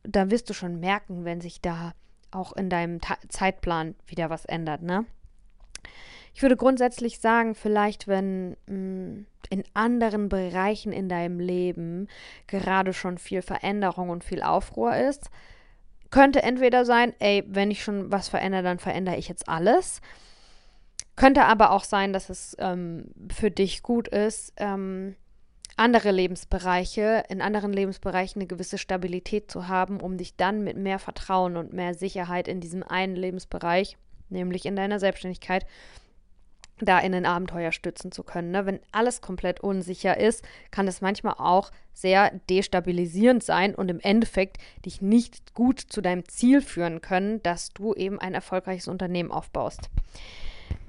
[0.05, 1.95] dann wirst du schon merken, wenn sich da
[2.31, 5.05] auch in deinem Ta Zeitplan wieder was ändert, ne?
[6.35, 12.07] Ich würde grundsätzlich sagen, vielleicht wenn mh, mm, in anderen Bereichen in deinem Leben
[12.47, 15.31] gerade schon viel Veränderung und viel Aufruhr ist,
[16.11, 20.01] könnte entweder sein, ey, wenn ich schon was verändere, dann verändere ich jetzt alles.
[21.17, 25.17] Könnte aber auch sein, dass es ähm, für dich gut ist, ähm,
[25.79, 30.99] andere Lebensbereiche, in anderen Lebensbereichen eine gewisse Stabilität zu haben, um dich dann mit mehr
[30.99, 33.97] Vertrauen und mehr Sicherheit in diesem einen Lebensbereich,
[34.29, 35.67] nämlich in deiner Selbstständigkeit,
[36.81, 38.51] da in ein Abenteuer stützen zu können.
[38.51, 38.67] Ne?
[38.67, 44.59] Wenn alles komplett unsicher ist, kann es manchmal auch sehr destabilisierend sein und im Endeffekt
[44.85, 49.91] dich nicht gut zu deinem Ziel führen können, dass du eben ein erfolgreiches Unternehmen aufbaust.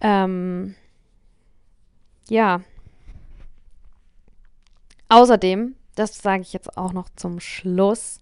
[0.01, 0.75] Ähm,
[2.29, 2.61] ja,
[5.09, 8.19] Außerdem, das sage ich jetzt auch noch zum Schluss,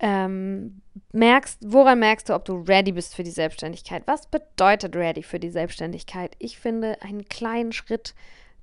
[0.00, 0.82] ähm,
[1.12, 4.02] merkst, woran merkst du, ob du ready bist für die Selbstständigkeit?
[4.06, 6.36] Was bedeutet ready für die Selbstständigkeit?
[6.38, 8.14] Ich finde, einen kleinen Schritt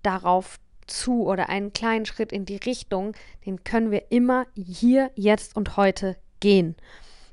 [0.04, 3.14] darauf zu oder einen kleinen Schritt in die Richtung,
[3.46, 6.76] den können wir immer hier, jetzt und heute gehen.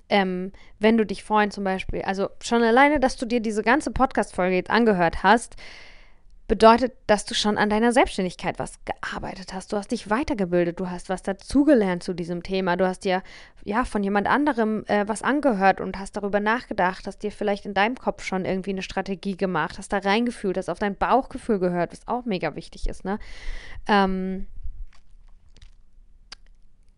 [0.09, 3.90] Ähm, wenn du dich vorhin zum Beispiel, also schon alleine, dass du dir diese ganze
[3.90, 5.57] Podcast-Folge jetzt angehört hast,
[6.49, 9.72] bedeutet, dass du schon an deiner Selbstständigkeit was gearbeitet hast.
[9.72, 13.22] Du hast dich weitergebildet, du hast was dazugelernt zu diesem Thema, du hast dir
[13.64, 17.74] ja von jemand anderem äh, was angehört und hast darüber nachgedacht, hast dir vielleicht in
[17.74, 21.92] deinem Kopf schon irgendwie eine Strategie gemacht, hast da reingefühlt, hast auf dein Bauchgefühl gehört,
[21.92, 23.18] was auch mega wichtig ist, ne?
[23.86, 24.46] Ähm,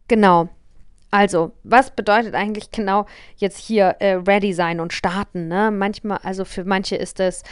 [0.07, 0.48] genau.
[1.12, 3.06] Also, was bedeutet eigentlich genau
[3.36, 5.48] jetzt hier äh, ready sein und starten?
[5.48, 5.72] Ne?
[5.72, 7.42] Manchmal, also für manche ist es,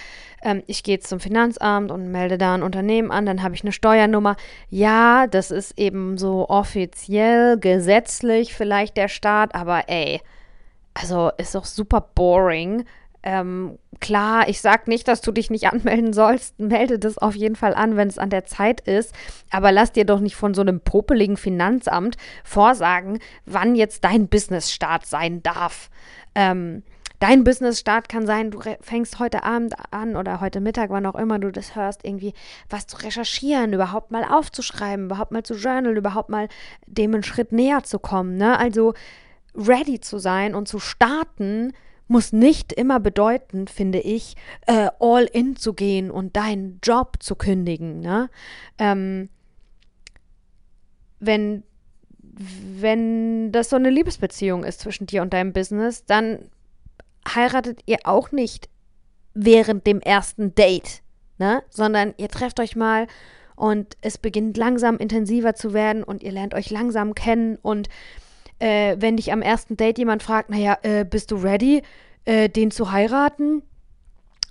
[0.42, 3.72] ähm, ich gehe zum Finanzamt und melde da ein Unternehmen an, dann habe ich eine
[3.72, 4.36] Steuernummer.
[4.70, 10.20] Ja, das ist eben so offiziell, gesetzlich vielleicht der Staat, aber ey,
[10.94, 12.84] also ist doch super boring.
[13.22, 16.58] Ähm, klar, ich sage nicht, dass du dich nicht anmelden sollst.
[16.58, 19.14] Melde das auf jeden Fall an, wenn es an der Zeit ist.
[19.50, 25.06] Aber lass dir doch nicht von so einem popeligen Finanzamt vorsagen, wann jetzt dein Business-Start
[25.06, 25.90] sein darf.
[26.34, 26.84] Ähm,
[27.18, 31.40] dein Business-Start kann sein, du fängst heute Abend an oder heute Mittag, wann auch immer
[31.40, 32.34] du das hörst, irgendwie
[32.70, 36.48] was zu recherchieren, überhaupt mal aufzuschreiben, überhaupt mal zu journal, überhaupt mal
[36.86, 38.36] dem einen Schritt näher zu kommen.
[38.36, 38.56] Ne?
[38.56, 38.94] Also
[39.56, 41.72] ready zu sein und zu starten
[42.09, 44.34] muss nicht immer bedeuten, finde ich,
[44.66, 48.00] äh, all in zu gehen und deinen Job zu kündigen.
[48.00, 48.30] Ne?
[48.78, 49.28] Ähm,
[51.20, 51.62] wenn,
[52.22, 56.50] wenn das so eine Liebesbeziehung ist zwischen dir und deinem Business, dann
[57.34, 58.68] heiratet ihr auch nicht
[59.34, 61.02] während dem ersten Date,
[61.38, 61.62] ne?
[61.68, 63.06] sondern ihr trefft euch mal
[63.54, 67.88] und es beginnt langsam intensiver zu werden und ihr lernt euch langsam kennen und
[68.59, 71.82] äh, wenn dich am ersten Date jemand fragt, naja, äh, bist du ready,
[72.24, 73.62] äh, den zu heiraten?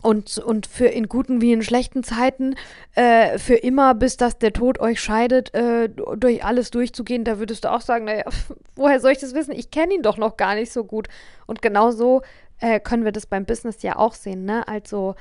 [0.03, 2.55] Und, und für in guten wie in schlechten Zeiten
[2.93, 7.65] äh, für immer, bis dass der Tod euch scheidet, äh, durch alles durchzugehen, da würdest
[7.65, 8.23] du auch sagen, naja,
[8.75, 9.53] woher soll ich das wissen?
[9.53, 11.07] Ich kenne ihn doch noch gar nicht so gut.
[11.47, 12.21] Und genauso
[12.59, 14.67] äh, können wir das beim Business ja auch sehen, ne?
[14.67, 15.15] Also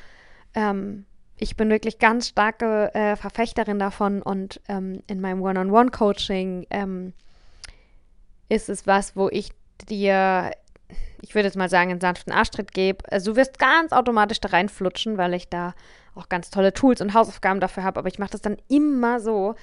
[0.55, 1.07] ähm,
[1.39, 7.13] ich bin wirklich ganz starke äh, Verfechterin davon und ähm, in meinem One-on-One-Coaching ähm,
[8.49, 9.51] ist es was, wo ich
[9.89, 10.53] dir,
[11.21, 13.11] ich würde jetzt mal sagen, einen sanften Arschtritt gebe.
[13.11, 15.75] Also du wirst ganz automatisch da reinflutschen, weil ich da
[16.15, 17.99] auch ganz tolle Tools und Hausaufgaben dafür habe.
[17.99, 19.55] Aber ich mache das dann immer so,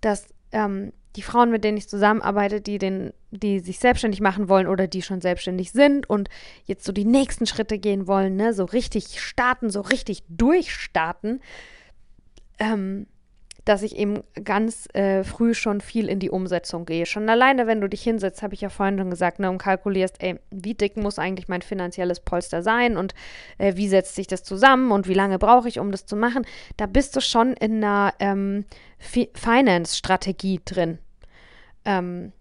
[0.00, 4.66] dass ähm, die Frauen, mit denen ich zusammenarbeite, die, den, die sich selbstständig machen wollen
[4.66, 6.28] oder die schon selbstständig sind und
[6.64, 11.40] jetzt so die nächsten Schritte gehen wollen, ne, so richtig starten, so richtig durchstarten,
[12.58, 13.06] ähm,
[13.70, 17.06] dass ich eben ganz äh, früh schon viel in die Umsetzung gehe.
[17.06, 20.16] Schon alleine, wenn du dich hinsetzt, habe ich ja vorhin schon gesagt, ne, und kalkulierst,
[20.20, 23.14] ey, wie dick muss eigentlich mein finanzielles Polster sein und
[23.58, 26.44] äh, wie setzt sich das zusammen und wie lange brauche ich, um das zu machen,
[26.78, 28.64] da bist du schon in einer ähm,
[28.98, 30.98] Finance-Strategie drin.
[31.84, 32.32] Ähm,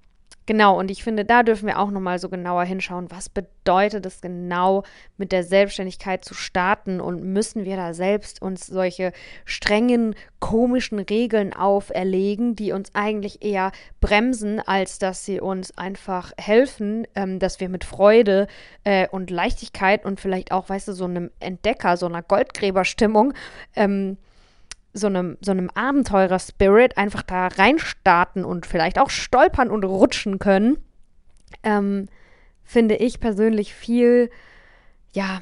[0.50, 4.20] Genau, und ich finde, da dürfen wir auch nochmal so genauer hinschauen, was bedeutet es
[4.20, 4.82] genau,
[5.16, 7.02] mit der Selbstständigkeit zu starten?
[7.02, 9.12] Und müssen wir da selbst uns solche
[9.46, 13.72] strengen, komischen Regeln auferlegen, die uns eigentlich eher
[14.02, 18.48] bremsen, als dass sie uns einfach helfen, ähm, dass wir mit Freude
[18.86, 23.36] äh, und Leichtigkeit und vielleicht auch, weißt du, so einem Entdecker, so einer Goldgräberstimmung,
[23.76, 24.18] ähm,
[24.94, 30.78] so einem, so einem Abenteurer-Spirit einfach da reinstarten und vielleicht auch stolpern und rutschen können,
[31.64, 32.08] ähm,
[32.64, 34.30] finde ich persönlich viel,
[35.14, 35.42] ja,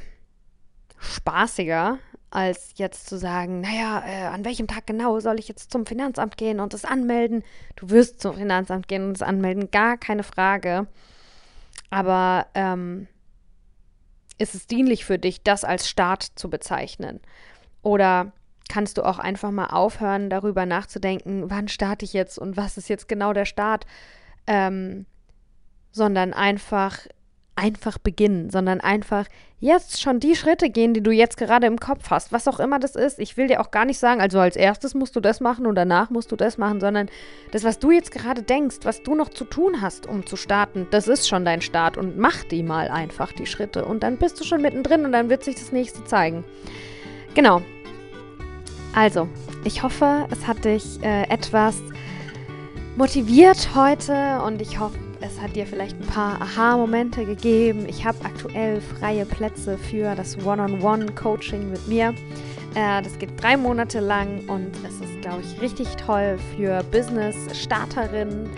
[1.00, 5.86] spaßiger, als jetzt zu sagen, naja, äh, an welchem Tag genau soll ich jetzt zum
[5.86, 7.44] Finanzamt gehen und das anmelden?
[7.76, 10.88] Du wirst zum Finanzamt gehen und das anmelden, gar keine Frage.
[11.90, 13.08] Aber ähm,
[14.38, 17.22] ist es dienlich für dich, das als Start zu bezeichnen?
[17.82, 18.34] Oder
[18.70, 22.90] kannst du auch einfach mal aufhören, darüber nachzudenken, wann starte ich jetzt und was ist
[22.90, 23.86] jetzt genau der Start,
[24.48, 25.06] ähm,
[25.92, 27.08] sondern einfach
[27.58, 29.26] einfach beginnen, sondern einfach
[29.60, 32.80] jetzt schon die Schritte gehen, die du jetzt gerade im Kopf hast, was auch immer
[32.80, 33.20] das ist.
[33.20, 35.74] Ich will dir auch gar nicht sagen, also als erstes musst du das machen und
[35.74, 37.10] danach musst du das machen, sondern
[37.52, 40.88] das, was du jetzt gerade denkst, was du noch zu tun hast, um zu starten,
[40.92, 43.86] das ist schon dein Start und mach die mal einfach, die Schritte.
[43.86, 46.44] Und dann bist du schon mittendrin und dann wird sich das nächste zeigen.
[47.34, 47.62] Genau,
[48.98, 49.28] also,
[49.64, 51.80] ich hoffe, es hat dich äh, etwas
[52.96, 57.86] motiviert heute und ich hoffe, es hat dir vielleicht ein paar Aha-Momente gegeben.
[57.88, 62.16] Ich habe aktuell freie Plätze für das One-on-One-Coaching mit mir.
[62.74, 68.50] Äh, das geht drei Monate lang und es ist, glaube ich, richtig toll für Business-Starterinnen.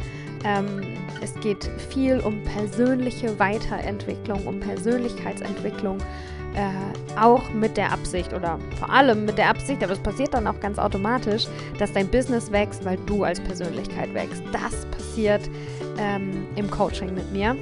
[0.45, 5.97] Ähm, es geht viel um persönliche Weiterentwicklung, um Persönlichkeitsentwicklung
[6.55, 10.47] äh, auch mit der Absicht oder vor allem mit der Absicht, aber es passiert dann
[10.47, 11.45] auch ganz automatisch,
[11.77, 14.43] dass dein Business wächst, weil du als Persönlichkeit wächst.
[14.51, 15.49] Das passiert
[15.97, 17.55] ähm, im Coaching mit mir.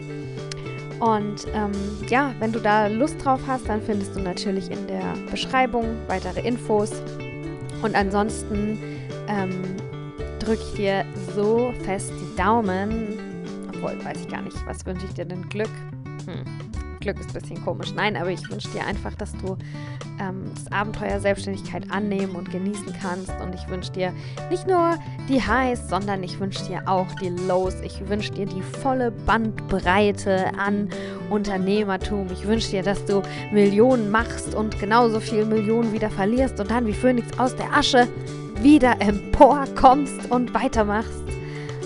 [0.99, 1.71] Und ähm,
[2.07, 6.47] ja, wenn du da Lust drauf hast, dann findest du natürlich in der Beschreibung weitere
[6.47, 6.91] Infos.
[7.83, 8.79] Und ansonsten
[9.27, 9.75] ähm,
[10.39, 13.19] drücke ich dir so fest die Daumen.
[13.69, 15.47] Obwohl, weiß ich gar nicht, was wünsche ich dir denn?
[15.49, 15.69] Glück?
[16.25, 16.66] Hm.
[17.08, 17.93] Glück ist ein bisschen komisch.
[17.95, 19.55] Nein, aber ich wünsche dir einfach, dass du
[20.20, 23.32] ähm, das Abenteuer Selbstständigkeit annehmen und genießen kannst.
[23.41, 24.12] Und ich wünsche dir
[24.49, 24.97] nicht nur
[25.30, 27.76] die Highs, sondern ich wünsche dir auch die Lows.
[27.82, 30.89] Ich wünsche dir die volle Bandbreite an
[31.30, 32.28] Unternehmertum.
[32.34, 33.22] Ich wünsche dir, dass du
[33.53, 38.10] Millionen machst und genauso viel Millionen wieder verlierst und dann wie Phönix aus der Asche
[38.62, 41.24] wieder emporkommst und weitermachst.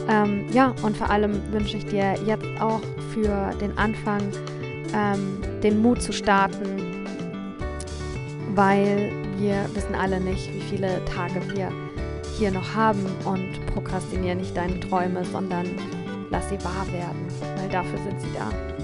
[0.10, 2.82] Ähm, ja, und vor allem wünsche ich dir jetzt auch
[3.14, 4.22] für den Anfang
[4.94, 7.06] ähm, den Mut zu starten,
[8.56, 11.72] weil wir wissen alle nicht, wie viele Tage wir
[12.38, 15.68] hier noch haben und prokrastiniere nicht deine Träume, sondern
[16.30, 17.28] lass sie wahr werden,
[17.58, 18.81] weil dafür sind sie da.